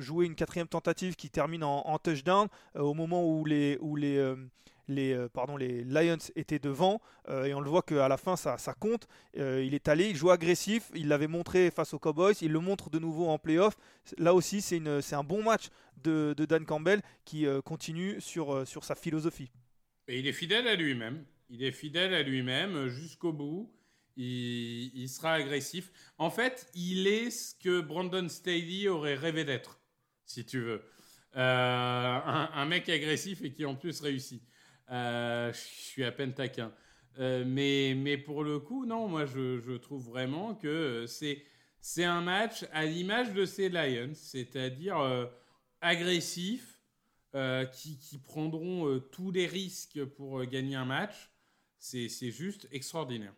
jouer 0.00 0.26
une 0.26 0.34
quatrième 0.34 0.68
tentative 0.68 1.16
qui 1.16 1.28
termine 1.28 1.64
en, 1.64 1.86
en 1.86 1.98
touchdown 1.98 2.48
au 2.74 2.94
moment 2.94 3.26
où 3.26 3.44
les, 3.44 3.76
où 3.80 3.96
les 3.96 4.34
les, 4.88 5.12
euh, 5.12 5.28
pardon, 5.28 5.56
les 5.56 5.84
Lions 5.84 6.16
étaient 6.34 6.58
devant 6.58 7.00
euh, 7.28 7.44
et 7.44 7.54
on 7.54 7.60
le 7.60 7.70
voit 7.70 7.82
qu'à 7.82 8.08
la 8.08 8.16
fin 8.16 8.36
ça, 8.36 8.58
ça 8.58 8.74
compte. 8.74 9.06
Euh, 9.36 9.62
il 9.64 9.74
est 9.74 9.88
allé, 9.88 10.08
il 10.08 10.16
joue 10.16 10.30
agressif, 10.30 10.90
il 10.94 11.08
l'avait 11.08 11.28
montré 11.28 11.70
face 11.70 11.94
aux 11.94 11.98
Cowboys, 11.98 12.34
il 12.40 12.52
le 12.52 12.60
montre 12.60 12.90
de 12.90 12.98
nouveau 12.98 13.28
en 13.28 13.38
playoff. 13.38 13.76
Là 14.16 14.34
aussi 14.34 14.60
c'est 14.62 15.14
un 15.14 15.24
bon 15.24 15.42
match 15.42 15.68
de, 16.02 16.34
de, 16.36 16.44
Dan 16.46 16.64
Campbell 16.64 17.02
qui 17.24 17.46
continue 17.64 18.20
sur, 18.20 18.66
sur 18.66 18.84
sa 18.84 18.94
philosophie. 18.94 19.50
Et 20.08 20.18
il 20.18 20.26
est 20.26 20.32
fidèle 20.32 20.66
à 20.66 20.74
lui-même, 20.74 21.24
il 21.50 21.62
est 21.62 21.72
fidèle 21.72 22.14
à 22.14 22.22
lui-même 22.22 22.88
jusqu'au 22.88 23.32
bout. 23.32 23.72
Il, 24.16 24.90
il, 24.96 25.08
sera 25.08 25.34
agressif. 25.34 25.92
En 26.18 26.28
fait, 26.28 26.66
il 26.74 27.06
est 27.06 27.30
ce 27.30 27.54
que 27.54 27.80
Brandon 27.80 28.28
Staley 28.28 28.88
aurait 28.88 29.14
rêvé 29.14 29.44
d'être, 29.44 29.78
si 30.24 30.44
tu 30.44 30.58
veux. 30.58 30.82
un, 31.34 32.50
un, 32.52 32.66
mec 32.66 32.88
agressif 32.88 33.42
et 33.42 33.52
qui 33.52 33.64
en 33.64 33.76
plus 33.76 34.00
réussit. 34.00 34.42
Euh, 34.90 35.52
je 35.52 35.58
suis 35.58 36.04
à 36.04 36.12
peine 36.12 36.32
taquin. 36.32 36.72
Euh, 37.18 37.44
mais, 37.46 37.94
mais 37.96 38.16
pour 38.16 38.44
le 38.44 38.58
coup, 38.58 38.86
non, 38.86 39.08
moi 39.08 39.26
je, 39.26 39.76
trouve 39.76 40.04
vraiment 40.04 40.54
que 40.54 41.04
c'est, 41.06 41.42
c'est 41.80 42.04
un 42.04 42.20
match 42.20 42.64
à 42.72 42.84
l'image 42.84 43.32
de 43.32 43.44
ces 43.44 43.68
Lions, 43.68 44.12
c'est-à-dire 44.14 44.98
euh, 44.98 45.26
agressif, 45.80 46.74
qui, 47.72 47.98
qui, 47.98 48.18
prendront 48.18 48.98
tous 49.12 49.30
les 49.30 49.46
risques 49.46 50.04
pour 50.04 50.44
gagner 50.44 50.74
un 50.74 50.86
match. 50.86 51.30
C'est, 51.78 52.08
c'est 52.08 52.32
juste 52.32 52.66
extraordinaire. 52.72 53.32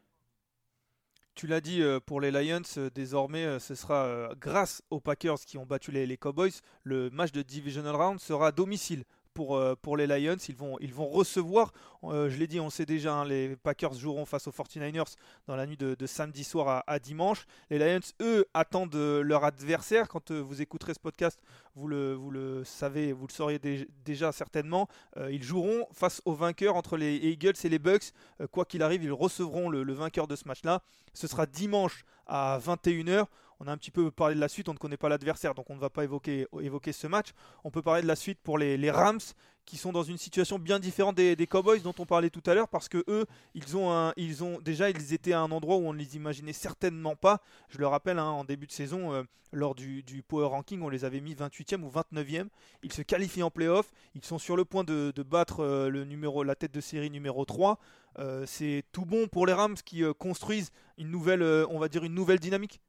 Tu 1.35 1.47
l'as 1.47 1.61
dit 1.61 1.83
pour 2.07 2.21
les 2.23 2.31
Lions, 2.31 2.63
désormais 2.95 3.59
ce 3.59 3.75
sera 3.75 4.31
grâce 4.41 4.83
aux 4.89 5.01
Packers 5.01 5.41
qui 5.41 5.59
ont 5.59 5.67
battu 5.67 5.91
les, 5.91 6.07
les, 6.07 6.17
Cowboys. 6.17 6.53
Le 6.83 7.11
match 7.11 7.33
de 7.33 7.43
Divisional 7.43 7.95
Round 7.95 8.21
sera 8.21 8.47
à 8.47 8.53
domicile 8.53 9.05
pour, 9.35 9.57
euh, 9.57 9.75
pour 9.81 9.97
les 9.97 10.07
Lions. 10.07 10.37
Ils 10.49 10.57
vont, 10.57 10.77
ils 10.81 10.93
vont 10.93 11.09
recevoir, 11.09 11.73
euh, 12.05 12.29
je 12.29 12.37
l'ai 12.37 12.47
dit, 12.47 12.61
on 12.61 12.71
sait 12.71 12.87
déjà, 12.87 13.15
hein, 13.15 13.25
les 13.25 13.57
Packers 13.57 13.95
joueront 13.95 14.25
face 14.25 14.47
aux 14.47 14.53
49ers 14.53 15.15
dans 15.47 15.57
la 15.57 15.67
nuit 15.67 15.77
de, 15.77 16.07
samedi 16.07 16.45
soir 16.45 16.85
à, 16.87 16.99
dimanche. 16.99 17.47
Les 17.71 17.79
Lions, 17.79 18.01
eux, 18.21 18.47
attendent 18.55 18.95
euh, 18.95 19.23
leur 19.23 19.45
adversaire. 19.45 20.09
Quand 20.09 20.31
vous 20.31 20.63
écouterez 20.63 20.95
ce 20.95 21.01
podcast, 21.01 21.41
vous 21.75 21.89
le, 21.89 22.15
vous 22.15 22.31
le 22.31 22.65
savez, 22.65 23.13
vous 23.13 23.27
le 23.27 23.33
sauriez 23.33 23.61
déjà 24.05 24.33
certainement. 24.33 24.89
ils 25.31 25.43
joueront 25.43 25.87
face 25.93 26.21
aux 26.25 26.35
vainqueurs 26.35 26.77
entre 26.77 26.97
les 26.97 27.15
Eagles 27.17 27.55
et 27.63 27.69
les 27.69 27.79
Bucks. 27.79 28.13
quoi 28.51 28.65
qu'il 28.65 28.83
arrive, 28.83 29.05
ils 29.05 29.13
recevront 29.13 29.69
le, 29.69 29.83
le 29.83 29.93
vainqueur 29.93 30.27
de 30.27 30.37
ce 30.37 30.47
match-là. 30.49 30.83
Ce 31.15 31.27
sera 31.27 31.47
dimanche 31.47 32.05
à 32.27 32.59
21h. 32.59 33.27
On 33.63 33.67
a 33.67 33.73
un 33.73 33.77
petit 33.77 33.91
peu 33.91 34.11
parlé 34.11 34.35
de 34.35 34.41
la 34.41 34.49
suite, 34.49 34.71
on 34.71 34.73
ne 34.73 34.79
connaît 34.79 34.97
pas 34.97 35.11
l'adversaire, 35.11 35.55
donc 35.55 35.69
on 35.69 35.75
ne 35.75 35.81
va 35.81 35.91
pas 35.91 36.03
évoquer, 36.03 36.47
ce 36.93 37.07
match. 37.07 37.29
On 37.63 37.71
peut 37.71 37.83
parler 37.83 38.01
de 38.01 38.07
la 38.07 38.17
suite 38.17 38.39
pour 38.43 38.57
les, 38.57 38.91
Rams, 38.91 39.21
qui 39.67 39.77
sont 39.77 39.93
dans 39.93 40.03
une 40.03 40.17
situation 40.17 40.59
bien 40.59 40.79
différente 40.79 41.17
des, 41.17 41.47
Cowboys 41.47 41.81
dont 41.81 41.95
on 41.99 42.07
parlait 42.07 42.31
tout 42.31 42.43
à 42.47 42.55
l'heure, 42.55 42.69
parce 42.69 42.89
que 42.89 43.05
eux, 43.07 43.27
ils 43.55 43.77
ont, 43.77 43.93
un, 43.93 44.15
ils 44.17 44.43
ont 44.43 44.59
déjà, 44.63 44.89
ils 44.89 45.13
étaient 45.13 45.35
à 45.35 45.41
un 45.41 45.51
endroit 45.51 45.77
où 45.77 45.87
on 45.87 45.93
ne 45.93 45.99
les 45.99 46.17
imaginait 46.17 46.55
certainement 46.55 47.17
pas. 47.17 47.43
Je 47.69 47.77
le 47.77 47.87
rappelle, 47.87 48.19
hein, 48.19 48.31
en 48.31 48.45
début 48.45 48.67
de 48.67 48.73
saison, 48.73 49.13
euh, 49.13 49.25
lors 49.53 49.75
du, 49.75 50.03
Power 50.27 50.47
Ranking, 50.47 50.81
on 50.81 50.89
les 50.89 51.05
avait 51.05 51.21
mis 51.21 51.35
28e 51.35 51.83
ou 51.83 51.91
29e. 51.91 52.47
Ils 52.83 52.93
se 52.95 53.03
qualifient 53.03 53.43
en 53.43 53.51
playoff, 53.51 53.93
ils 54.15 54.25
sont 54.25 54.39
sur 54.39 54.57
le 54.57 54.65
point 54.65 54.85
de, 54.85 55.13
battre 55.23 55.61
euh, 55.63 56.45
la 56.45 56.55
tête 56.55 56.73
de 56.73 56.81
série 56.81 57.11
numéro 57.11 57.45
3. 57.45 57.79
Euh, 58.19 58.45
c'est 58.47 58.85
tout 58.91 59.05
bon 59.05 59.29
pour 59.29 59.47
les 59.47 59.53
Rams 59.53 59.77
qui 59.85 60.03
construisent 60.19 60.71
une 60.97 61.11
nouvelle, 61.11 61.43
on 61.69 61.79
va 61.79 61.89
dire 61.91 62.05
une 62.05 62.15
nouvelle 62.15 62.41
dynamique. 62.41 62.81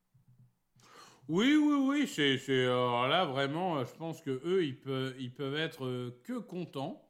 Oui, 1.33 1.55
oui, 1.55 1.75
oui, 1.87 2.07
c'est, 2.09 2.65
là 2.65 3.23
vraiment, 3.23 3.77
euh, 3.77 3.85
je 3.85 3.95
pense 3.95 4.19
que 4.21 4.41
eux, 4.43 4.65
ils 4.65 4.77
peuvent, 4.77 5.55
être 5.55 5.85
euh, 5.85 6.21
que 6.25 6.37
contents 6.39 7.09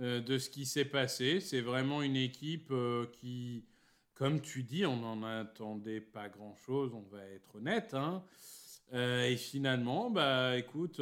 euh, 0.00 0.20
de 0.20 0.36
ce 0.36 0.50
qui 0.50 0.66
s'est 0.66 0.84
passé. 0.84 1.38
C'est 1.38 1.60
vraiment 1.60 2.02
une 2.02 2.16
équipe 2.16 2.72
qui, 3.12 3.64
comme 4.14 4.40
tu 4.40 4.64
dis, 4.64 4.84
on 4.84 4.96
n'en 4.96 5.22
attendait 5.22 6.00
pas 6.00 6.28
grand-chose, 6.28 6.92
on 6.92 7.04
va 7.14 7.24
être 7.24 7.54
honnête. 7.54 7.94
Hein. 7.94 8.24
et 8.92 9.36
finalement, 9.36 10.10
bah, 10.10 10.58
écoute, 10.58 11.00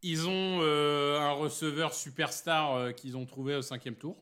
ils 0.00 0.26
ont 0.26 0.62
un 0.62 1.32
receveur 1.32 1.92
superstar 1.92 2.94
qu'ils 2.94 3.18
ont 3.18 3.26
trouvé 3.26 3.56
au 3.56 3.62
cinquième 3.62 3.96
tour. 3.96 4.16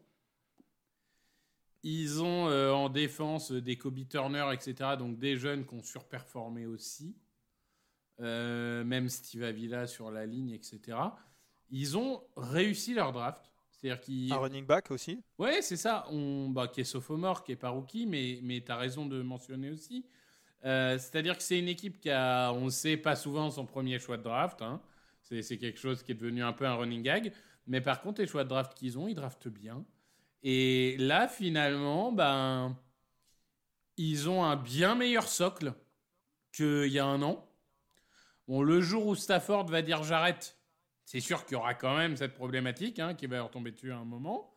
Ils 1.83 2.23
ont 2.23 2.49
euh, 2.49 2.73
en 2.73 2.89
défense 2.89 3.53
des 3.53 3.77
Kobe 3.77 4.07
Turner, 4.09 4.47
etc. 4.53 4.91
Donc 4.99 5.19
des 5.19 5.37
jeunes 5.37 5.65
qui 5.65 5.75
ont 5.75 5.83
surperformé 5.83 6.67
aussi. 6.67 7.17
Euh, 8.21 8.85
même 8.85 9.09
Steve 9.09 9.45
Avila 9.45 9.87
sur 9.87 10.11
la 10.11 10.27
ligne, 10.27 10.51
etc. 10.51 10.99
Ils 11.71 11.97
ont 11.97 12.23
réussi 12.37 12.93
leur 12.93 13.13
draft. 13.13 13.51
C'est-à-dire 13.71 14.01
qu'ils... 14.01 14.31
Un 14.33 14.37
running 14.37 14.67
back 14.67 14.91
aussi? 14.91 15.23
Ouais, 15.39 15.63
c'est 15.63 15.77
ça. 15.77 16.05
On, 16.11 16.51
bah, 16.51 16.69
qui 16.69 16.83
est 16.83 16.85
sophomore, 16.85 17.45
qui 17.45 17.53
est 17.53 17.57
pas 17.57 17.71
rookie, 17.71 18.05
mais, 18.05 18.41
mais 18.43 18.61
tu 18.61 18.71
as 18.71 18.77
raison 18.77 19.07
de 19.07 19.23
mentionner 19.23 19.71
aussi. 19.71 20.05
Euh, 20.67 20.99
c'est-à-dire 20.99 21.39
que 21.39 21.43
c'est 21.43 21.59
une 21.59 21.69
équipe 21.69 21.99
qui 21.99 22.11
a, 22.11 22.53
on 22.53 22.67
ne 22.67 22.71
sait 22.71 22.99
pas 22.99 23.17
souvent 23.17 23.51
son 23.51 23.65
premier 23.65 23.99
choix 23.99 24.19
de 24.19 24.23
draft. 24.23 24.61
Hein. 24.61 24.83
C'est, 25.23 25.41
c'est 25.41 25.57
quelque 25.57 25.79
chose 25.79 26.03
qui 26.03 26.13
est 26.13 26.15
devenu 26.15 26.43
un 26.43 26.53
peu 26.53 26.67
un 26.67 26.75
running 26.75 27.03
gag. 27.03 27.33
Mais 27.67 27.81
par 27.81 28.03
contre, 28.03 28.21
les 28.21 28.27
choix 28.27 28.45
de 28.45 28.51
draft 28.51 28.75
qu'ils 28.75 28.99
ont, 28.99 29.09
ils 29.09 29.15
draftent 29.15 29.49
bien. 29.49 29.83
Et 30.43 30.97
là, 30.99 31.29
finalement, 31.29 32.13
ben, 32.13 32.77
ils 33.97 34.29
ont 34.29 34.45
un 34.45 34.57
bien 34.57 34.95
meilleur 34.95 35.29
socle 35.29 35.75
qu'il 36.53 36.87
y 36.87 36.99
a 36.99 37.07
un 37.07 37.23
an. 37.23 37.47
Bon, 38.49 38.63
le 38.63 38.81
jour 38.81 39.07
où 39.07 39.15
Stafford 39.15 39.67
va 39.67 39.83
dire 39.83 40.03
j'arrête, 40.03 40.57
c'est 41.05 41.21
sûr 41.21 41.45
qu'il 41.45 41.55
y 41.55 41.57
aura 41.57 41.75
quand 41.75 41.97
même 41.97 42.17
cette 42.17 42.35
problématique 42.35 42.99
hein, 42.99 43.15
qui 43.15 43.27
va 43.27 43.43
retomber 43.43 43.73
dessus 43.73 43.93
à 43.93 43.99
un 43.99 44.05
moment. 44.05 44.55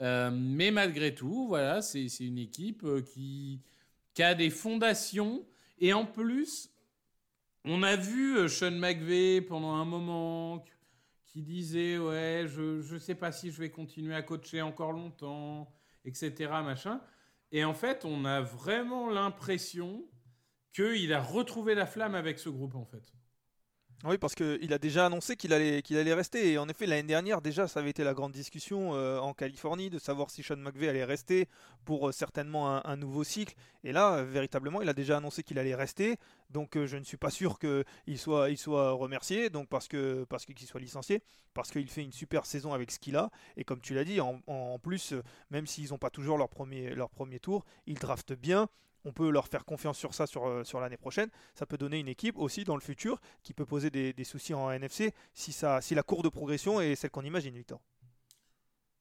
Euh, 0.00 0.30
mais 0.32 0.70
malgré 0.70 1.14
tout, 1.14 1.46
voilà, 1.48 1.82
c'est 1.82 2.06
une 2.20 2.38
équipe 2.38 2.84
euh, 2.84 3.02
qui, 3.02 3.60
a 4.18 4.34
des 4.34 4.50
fondations. 4.50 5.46
Et 5.78 5.92
en 5.92 6.04
plus, 6.04 6.70
on 7.64 7.82
a 7.82 7.96
vu 7.96 8.36
euh, 8.36 8.48
Sean 8.48 8.72
McVay 8.72 9.40
pendant 9.40 9.72
un 9.72 9.84
moment 9.84 10.64
qui 11.30 11.42
disait 11.42 11.98
ouais 11.98 12.44
je 12.46 12.80
je 12.80 12.96
sais 12.98 13.14
pas 13.14 13.32
si 13.32 13.50
je 13.50 13.60
vais 13.60 13.70
continuer 13.70 14.14
à 14.14 14.22
coacher 14.22 14.62
encore 14.62 14.92
longtemps 14.92 15.72
etc 16.04 16.50
machin. 16.64 17.00
Et 17.52 17.64
en 17.64 17.74
fait 17.74 18.04
on 18.04 18.24
a 18.24 18.40
vraiment 18.40 19.08
l'impression 19.08 20.04
qu'il 20.72 21.12
a 21.12 21.22
retrouvé 21.22 21.74
la 21.74 21.86
flamme 21.86 22.14
avec 22.14 22.38
ce 22.38 22.48
groupe 22.48 22.74
en 22.74 22.84
fait 22.84 23.12
oui, 24.04 24.16
parce 24.16 24.34
qu'il 24.34 24.72
a 24.72 24.78
déjà 24.78 25.06
annoncé 25.06 25.36
qu'il 25.36 25.52
allait, 25.52 25.82
qu'il 25.82 25.98
allait 25.98 26.14
rester. 26.14 26.52
Et 26.52 26.58
en 26.58 26.70
effet, 26.70 26.86
l'année 26.86 27.02
dernière, 27.02 27.42
déjà, 27.42 27.68
ça 27.68 27.80
avait 27.80 27.90
été 27.90 28.02
la 28.02 28.14
grande 28.14 28.32
discussion 28.32 28.94
euh, 28.94 29.18
en 29.18 29.34
Californie 29.34 29.90
de 29.90 29.98
savoir 29.98 30.30
si 30.30 30.42
Sean 30.42 30.56
McVay 30.56 30.88
allait 30.88 31.04
rester 31.04 31.48
pour 31.84 32.08
euh, 32.08 32.12
certainement 32.12 32.86
un, 32.86 32.96
nouveau 32.96 33.24
cycle. 33.24 33.54
Et 33.84 33.92
là, 33.92 34.14
euh, 34.14 34.24
véritablement, 34.24 34.80
il 34.80 34.88
a 34.88 34.94
déjà 34.94 35.18
annoncé 35.18 35.42
qu'il 35.42 35.58
allait 35.58 35.74
rester. 35.74 36.16
Donc, 36.48 36.82
je 36.82 36.96
ne 36.96 37.04
suis 37.04 37.18
pas 37.18 37.28
sûr 37.28 37.58
qu'il 37.58 38.18
soit, 38.18 38.92
remercié, 38.92 39.50
donc 39.50 39.68
parce 39.68 39.86
que 39.86 40.24
parce 40.30 40.46
qu'il 40.46 40.56
soit 40.66 40.80
licencié, 40.80 41.22
parce 41.52 41.70
qu'il 41.70 41.88
fait 41.88 42.02
une 42.02 42.12
super 42.12 42.46
saison 42.46 42.72
avec 42.72 42.90
ce 42.90 42.98
qu'il 42.98 43.16
a. 43.16 43.30
Et 43.58 43.64
comme 43.64 43.80
tu 43.80 43.94
l'as 43.94 44.04
dit, 44.04 44.20
en, 44.20 44.40
en 44.46 44.78
plus, 44.78 45.12
même 45.50 45.66
s'ils 45.66 45.90
n'ont 45.90 45.98
pas 45.98 46.10
toujours 46.10 46.38
leur 46.38 46.48
premier, 46.48 46.94
leur 46.94 47.10
premier 47.10 47.38
tour, 47.38 47.66
ils 47.86 47.98
draftent 47.98 48.32
bien 48.32 48.68
on 49.04 49.12
peut 49.12 49.30
leur 49.30 49.48
faire 49.48 49.64
confiance 49.64 49.98
sur 49.98 50.14
ça 50.14 50.26
sur, 50.26 50.46
euh, 50.46 50.64
sur 50.64 50.80
l'année 50.80 50.96
prochaine. 50.96 51.30
Ça 51.54 51.66
peut 51.66 51.78
donner 51.78 51.98
une 51.98 52.08
équipe 52.08 52.38
aussi 52.38 52.64
dans 52.64 52.74
le 52.74 52.80
futur 52.80 53.20
qui 53.42 53.54
peut 53.54 53.66
poser 53.66 53.90
des, 53.90 54.24
soucis 54.24 54.54
en 54.54 54.70
NFC 54.70 55.12
si, 55.32 55.52
ça, 55.52 55.80
si 55.80 55.94
la 55.94 56.02
cour 56.02 56.22
de 56.22 56.28
progression 56.28 56.80
est 56.80 56.94
celle 56.94 57.10
qu'on 57.10 57.24
imagine, 57.24 57.54
Victor. 57.54 57.80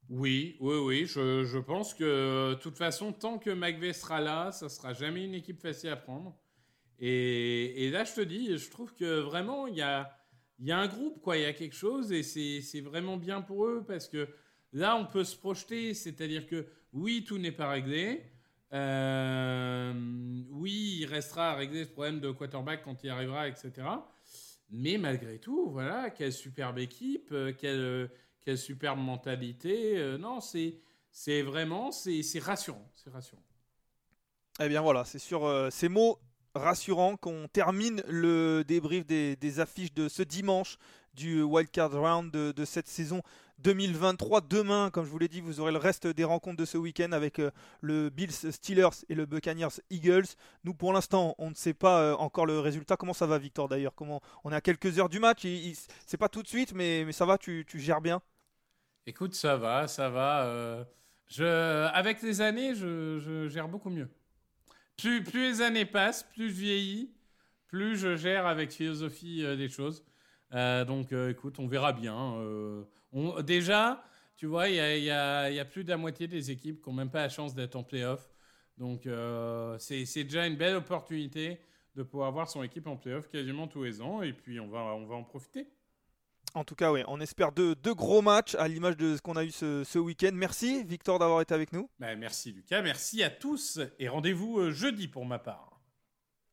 Oui, 0.09 0.57
oui, 0.59 0.77
oui. 0.77 1.05
Je, 1.05 1.59
pense 1.59 1.93
que 1.93 2.51
de 2.51 2.55
toute 2.55 2.77
façon, 2.77 3.13
tant 3.13 3.38
que 3.38 3.51
McVeigh 3.51 3.93
sera 3.93 4.19
là, 4.19 4.51
ça 4.51 4.67
sera 4.67 4.93
jamais 4.93 5.23
une 5.23 5.35
équipe 5.35 5.62
facile 5.62 5.89
à 5.89 5.95
prendre. 5.95 6.35
Et, 6.97 7.89
là, 7.91 8.03
je 8.03 8.13
te 8.13 8.21
dis, 8.21 8.57
je 8.57 8.69
trouve 8.71 8.93
que 8.95 9.19
vraiment, 9.19 9.67
il 9.67 9.75
y 9.75 9.81
a, 9.81 10.12
y 10.59 10.71
a 10.71 10.79
un 10.79 10.88
groupe, 10.88 11.21
quoi. 11.21 11.38
Il 11.38 11.43
y 11.43 11.45
a 11.45 11.53
quelque 11.53 11.75
chose 11.75 12.12
et 12.12 12.23
c'est 12.23 12.81
vraiment 12.81 13.17
bien 13.17 13.41
pour 13.41 13.67
eux 13.67 13.85
parce 13.88 14.07
que 14.07 14.27
là, 14.73 14.95
on 14.95 15.05
peut 15.05 15.23
se 15.23 15.38
projeter. 15.38 15.93
C'est-à-dire 15.93 16.47
que 16.47 16.65
oui, 16.91 17.23
tout 17.23 17.38
n'est 17.38 17.51
pas 17.51 17.69
réglé. 17.69 18.23
Euh, 18.73 19.93
oui, 20.51 20.99
il 21.01 21.05
restera 21.05 21.51
à 21.51 21.55
régler 21.55 21.86
ce 21.86 21.89
problème 21.89 22.19
de 22.19 22.32
quarterback 22.32 22.84
quand 22.84 23.03
il 23.03 23.10
arrivera, 23.10 23.47
etc. 23.47 23.71
Mais 24.69 24.97
malgré 24.97 25.39
tout, 25.39 25.69
voilà, 25.71 26.12
quelle 26.12 26.34
superbe 26.34 26.77
équipe, 26.77 27.29
euh, 27.32 27.53
quelle, 27.58 27.79
euh, 27.79 28.08
quelle 28.41 28.58
superbe 28.58 28.99
mentalité. 28.99 30.17
non, 30.19 30.39
c'est, 30.39 30.79
c'est 31.12 31.41
vraiment, 31.41 31.91
c'est, 31.91 32.21
c'est 32.21 32.39
rassurant, 32.39 32.88
c'est 32.95 33.10
rassurant. 33.10 33.43
Eh 34.62 34.67
bien 34.67 34.82
voilà, 34.82 35.05
c'est 35.05 35.19
sur 35.19 35.69
ces 35.71 35.88
mots 35.88 36.19
rassurant 36.53 37.15
qu'on 37.17 37.47
termine 37.47 38.03
le 38.08 38.63
débrief 38.63 39.05
des, 39.05 39.60
affiches 39.60 39.93
de 39.93 40.10
ce 40.10 40.23
dimanche 40.23 40.77
du 41.13 41.41
Wildcard 41.41 41.91
Round 41.91 42.32
de, 42.32 42.65
cette 42.65 42.88
saison 42.88 43.21
2023. 43.63 44.41
Demain, 44.41 44.89
comme 44.89 45.06
je 45.06 45.10
vous 45.10 45.19
l'ai 45.19 45.28
dit, 45.28 45.41
vous 45.41 45.60
aurez 45.60 45.72
le 45.72 45.78
reste 45.78 46.08
des 46.08 46.24
rencontres 46.24 46.58
de 46.58 46.65
ce 46.65 46.78
week-end 46.78 47.12
avec 47.12 47.39
euh, 47.39 47.52
le 47.82 48.10
Bills 48.10 48.32
Steelers 48.32 49.06
et 49.10 49.15
le 49.15 49.26
Buccaneers 49.26 49.82
Eagles. 49.89 50.26
Nous, 50.63 50.74
pour 50.74 50.93
l'instant, 50.93 51.36
on 51.38 51.50
ne 51.50 51.56
sait 51.56 51.74
pas 51.74 52.02
euh, 52.02 52.15
encore 52.15 52.45
le 52.45 52.60
résultat. 52.60 52.98
Comment 52.98 53.13
ça 53.13 53.28
va, 53.28 53.38
Victor, 53.38 53.67
d'ailleurs? 53.67 53.93
Comment 53.95 54.22
On 54.43 54.52
est 54.52 54.56
à 54.56 54.62
quelques 54.62 55.00
heures 55.00 55.10
du 55.10 55.19
match. 55.19 55.45
C'est 56.06 56.17
pas 56.17 56.30
tout 56.30 56.43
de 56.43 56.48
suite, 56.48 56.74
mais, 56.74 57.04
mais 57.06 57.12
ça 57.12 57.26
va, 57.26 57.38
tu, 57.38 57.65
gères 57.76 58.02
bien? 58.02 58.22
Écoute, 59.06 59.36
ça 59.36 59.58
va, 59.58 59.88
ça 59.88 60.10
va. 60.10 60.45
Euh, 60.45 60.84
je, 61.28 61.88
avec 61.93 62.22
les 62.22 62.41
années, 62.41 62.76
je 62.76 63.48
gère 63.50 63.67
beaucoup 63.67 63.89
mieux. 63.89 64.10
Plus, 64.98 65.24
les 65.34 65.62
années 65.62 65.86
passent, 65.86 66.24
plus 66.24 66.50
je 66.50 66.56
vieillis, 66.56 67.12
plus 67.67 67.98
je 67.98 68.15
gère 68.15 68.45
avec 68.45 68.72
philosophie 68.72 69.43
des 69.56 69.69
choses. 69.69 70.04
Euh, 70.53 70.85
donc, 70.85 71.12
euh, 71.12 71.29
écoute, 71.29 71.59
on 71.59 71.67
verra 71.67 71.93
bien. 71.93 72.15
On, 73.12 73.41
déjà, 73.41 74.03
tu 74.35 74.45
vois, 74.45 74.69
il 74.69 74.75
y 74.75 75.12
a, 75.12 75.65
plus 75.65 75.83
de 75.83 75.89
la 75.89 75.97
moitié 75.97 76.27
des 76.27 76.51
équipes 76.51 76.81
qui 76.81 76.89
n'ont 76.89 76.95
même 76.95 77.12
pas 77.12 77.21
la 77.21 77.29
chance 77.29 77.55
d'être 77.55 77.75
en 77.75 77.83
playoff. 77.83 78.29
Donc, 78.77 79.07
c'est 79.79 80.23
déjà 80.23 80.47
une 80.47 80.55
belle 80.55 80.75
opportunité 80.75 81.59
de 81.95 82.03
pouvoir 82.03 82.31
voir 82.31 82.49
son 82.49 82.63
équipe 82.63 82.88
en 82.88 82.95
playoff 82.95 83.27
quasiment 83.27 83.67
tous 83.67 83.83
les 83.83 84.01
ans. 84.01 84.21
Et 84.21 84.33
puis, 84.33 84.59
on 84.59 84.67
va, 84.67 84.79
on 84.95 85.05
va 85.05 85.15
en 85.15 85.23
profiter. 85.23 85.67
En 86.55 86.63
tout 86.63 86.75
cas, 86.75 86.91
oui, 86.91 87.01
on 87.07 87.19
espère 87.19 87.51
deux, 87.51 87.75
gros 87.93 88.21
matchs 88.21 88.55
à 88.55 88.67
l'image 88.67 88.97
de 88.97 89.15
ce 89.15 89.21
qu'on 89.21 89.35
a 89.35 89.43
eu 89.43 89.51
ce, 89.51 89.99
week-end. 89.99 90.31
Merci 90.33 90.83
Victor 90.83 91.19
d'avoir 91.19 91.41
été 91.41 91.53
avec 91.53 91.73
nous. 91.73 91.89
Bah, 91.99 92.15
merci 92.15 92.51
Lucas, 92.51 92.81
merci 92.81 93.21
à 93.23 93.29
tous 93.29 93.79
et 93.99 94.07
rendez-vous 94.07 94.59
euh, 94.59 94.71
jeudi 94.71 95.07
pour 95.07 95.25
ma 95.25 95.38
part. 95.38 95.68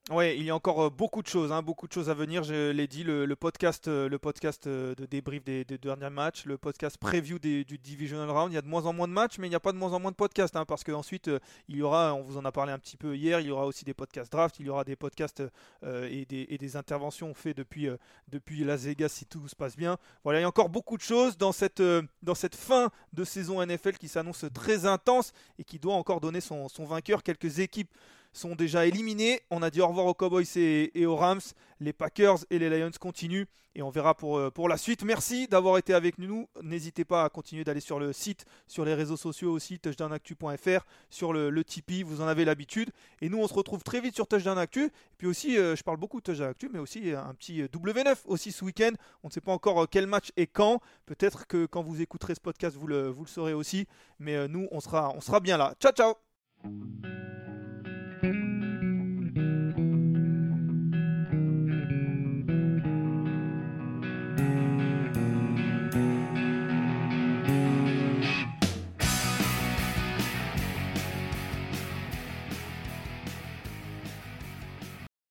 Ouais, 0.09 0.39
il 0.39 0.45
y 0.45 0.51
a 0.51 0.55
encore 0.55 0.83
euh, 0.83 0.89
beaucoup 0.89 1.21
de 1.21 1.27
choses, 1.27 1.51
hein, 1.51 1.63
beaucoup 1.63 1.89
de 1.89 1.93
choses 1.93 2.09
à 2.09 2.15
venir. 2.15 2.45
Je 2.45 2.71
l'ai 2.71 2.87
dit, 2.87 3.03
le, 3.03 3.27
podcast, 3.35 3.89
le 3.89 4.19
podcast 4.21 4.69
euh, 4.69 4.95
de 4.95 5.05
débrief 5.05 5.43
des, 5.43 5.65
derniers 5.65 6.11
matchs, 6.11 6.45
le 6.45 6.57
podcast 6.57 6.97
preview 6.97 7.41
du 7.41 7.65
divisional 7.65 8.31
round. 8.31 8.53
Il 8.53 8.55
y 8.55 8.59
a 8.59 8.63
de 8.63 8.69
moins 8.69 8.87
en 8.87 8.93
moins 8.93 9.09
de 9.09 9.13
matchs, 9.13 9.39
mais 9.41 9.49
il 9.49 9.51
n'y 9.51 9.57
a 9.57 9.61
pas 9.61 9.73
de 9.73 9.79
moins 9.79 9.93
en 9.95 9.99
moins 9.99 10.13
de 10.13 10.17
podcasts, 10.17 10.55
hein, 10.55 10.65
parce 10.65 10.85
qu'ensuite 10.85 11.27
euh, 11.27 11.41
il 11.69 11.75
y 11.79 11.83
aura, 11.83 12.15
on 12.15 12.23
vous 12.23 12.37
en 12.37 12.45
a 12.45 12.53
parlé 12.53 12.71
un 12.71 12.79
petit 12.79 12.97
peu 12.97 13.17
hier, 13.17 13.41
il 13.41 13.49
y 13.49 13.51
aura 13.51 13.67
aussi 13.67 13.85
des 13.85 13.95
podcasts 13.95 14.31
draft, 14.31 14.61
il 14.61 14.67
y 14.67 14.71
aura 14.71 14.85
des 14.85 14.95
podcasts 14.95 15.43
et, 15.83 16.25
des, 16.25 16.77
interventions 16.77 17.35
faites 17.35 17.57
depuis 17.57 17.89
depuis 18.29 18.63
Las 18.63 18.83
Vegas 18.83 19.09
si 19.09 19.27
tout 19.27 19.49
se 19.49 19.57
passe 19.57 19.77
bien. 19.77 19.99
Voilà, 20.23 20.39
il 20.39 20.43
y 20.43 20.45
a 20.45 20.49
encore 20.49 20.69
beaucoup 20.69 20.97
de 20.97 21.03
choses 21.03 21.37
dans 21.37 21.53
cette 21.53 21.83
dans 22.23 22.35
cette 22.35 22.55
fin 22.55 22.91
de 23.13 23.25
saison 23.25 23.65
NFL 23.65 23.95
qui 23.99 24.09
s'annonce 24.09 24.45
très 24.55 24.87
intense 24.87 25.33
et 25.59 25.65
qui 25.65 25.81
doit 25.81 25.95
encore 25.95 26.21
donner 26.21 26.41
son, 26.41 26.69
son 26.69 26.85
vainqueur. 26.85 27.23
Quelques 27.25 27.59
équipes 27.59 27.91
sont 28.37 28.55
déjà 28.55 28.87
éliminés. 28.87 29.41
On 29.51 29.63
a 29.63 29.71
dit 29.71 29.81
au 29.81 29.89
revoir 29.89 30.07
aux 30.07 30.15
Cowboys 30.15 30.47
et, 30.57 31.07
aux 31.07 31.17
Rams. 31.17 31.41
Les 31.81 31.93
Packers 31.93 32.39
et 32.51 32.59
les 32.59 32.71
Lions 32.71 32.91
continuent 32.99 33.47
et 33.75 33.83
on 33.83 33.91
verra 33.91 34.15
pour, 34.15 34.39
euh, 34.39 34.51
pour 34.51 34.69
la 34.69 34.79
suite. 34.79 35.05
Merci 35.05 35.49
d'avoir 35.49 35.77
été 35.77 35.93
avec 35.93 36.19
nous. 36.19 36.49
N'hésitez 36.63 37.05
pas 37.05 37.25
à 37.25 37.29
continuer 37.29 37.63
d'aller 37.63 37.81
sur 37.81 37.99
le 37.99 38.15
site, 38.15 38.47
sur 38.67 38.87
les 38.87 38.95
réseaux 38.95 39.19
sociaux 39.19 39.53
aussi, 39.53 39.79
touchdownactu.fr, 39.79 40.87
sur 41.11 41.35
le, 41.35 41.51
le, 41.51 41.65
Tipeee, 41.65 42.03
vous 42.03 42.23
en 42.23 42.27
avez 42.27 42.47
l'habitude. 42.47 42.91
Et 43.21 43.29
nous, 43.29 43.39
on 43.39 43.47
se 43.47 43.53
retrouve 43.53 43.83
très 43.83 44.01
vite 44.01 44.15
sur 44.15 44.27
Touchdown 44.27 44.57
Actu. 44.57 44.85
Et 44.87 45.17
puis 45.19 45.27
aussi, 45.27 45.59
euh, 45.59 45.77
je 45.77 45.83
parle 45.83 45.99
beaucoup 45.99 46.21
de 46.21 46.25
Touchdown 46.25 46.49
Actu, 46.49 46.71
mais 46.73 46.79
aussi 46.79 47.13
euh, 47.13 47.23
un 47.23 47.35
petit 47.35 47.65
W9 47.65 48.17
aussi 48.25 48.51
ce 48.51 48.65
week-end. 48.65 48.93
On 49.23 49.29
ne 49.29 49.33
sait 49.33 49.43
pas 49.43 49.53
encore 49.53 49.87
quel 49.91 50.07
match 50.07 50.31
et 50.39 50.47
quand. 50.47 50.81
Peut-être 51.05 51.47
que 51.47 51.67
quand 51.67 51.83
vous 51.83 52.01
écouterez 52.01 52.35
ce 52.35 52.41
podcast, 52.41 52.77
vous 52.77 52.87
le, 52.87 53.09
vous 53.09 53.25
le 53.25 53.29
saurez 53.29 53.53
aussi. 53.53 53.87
Mais 54.19 54.49
nous, 54.49 54.69
on 54.71 54.81
sera, 54.81 55.13
on 55.15 55.21
sera 55.21 55.41
bien 55.41 55.59
là. 55.59 55.75
Ciao, 55.79 55.93
ciao 55.93 56.15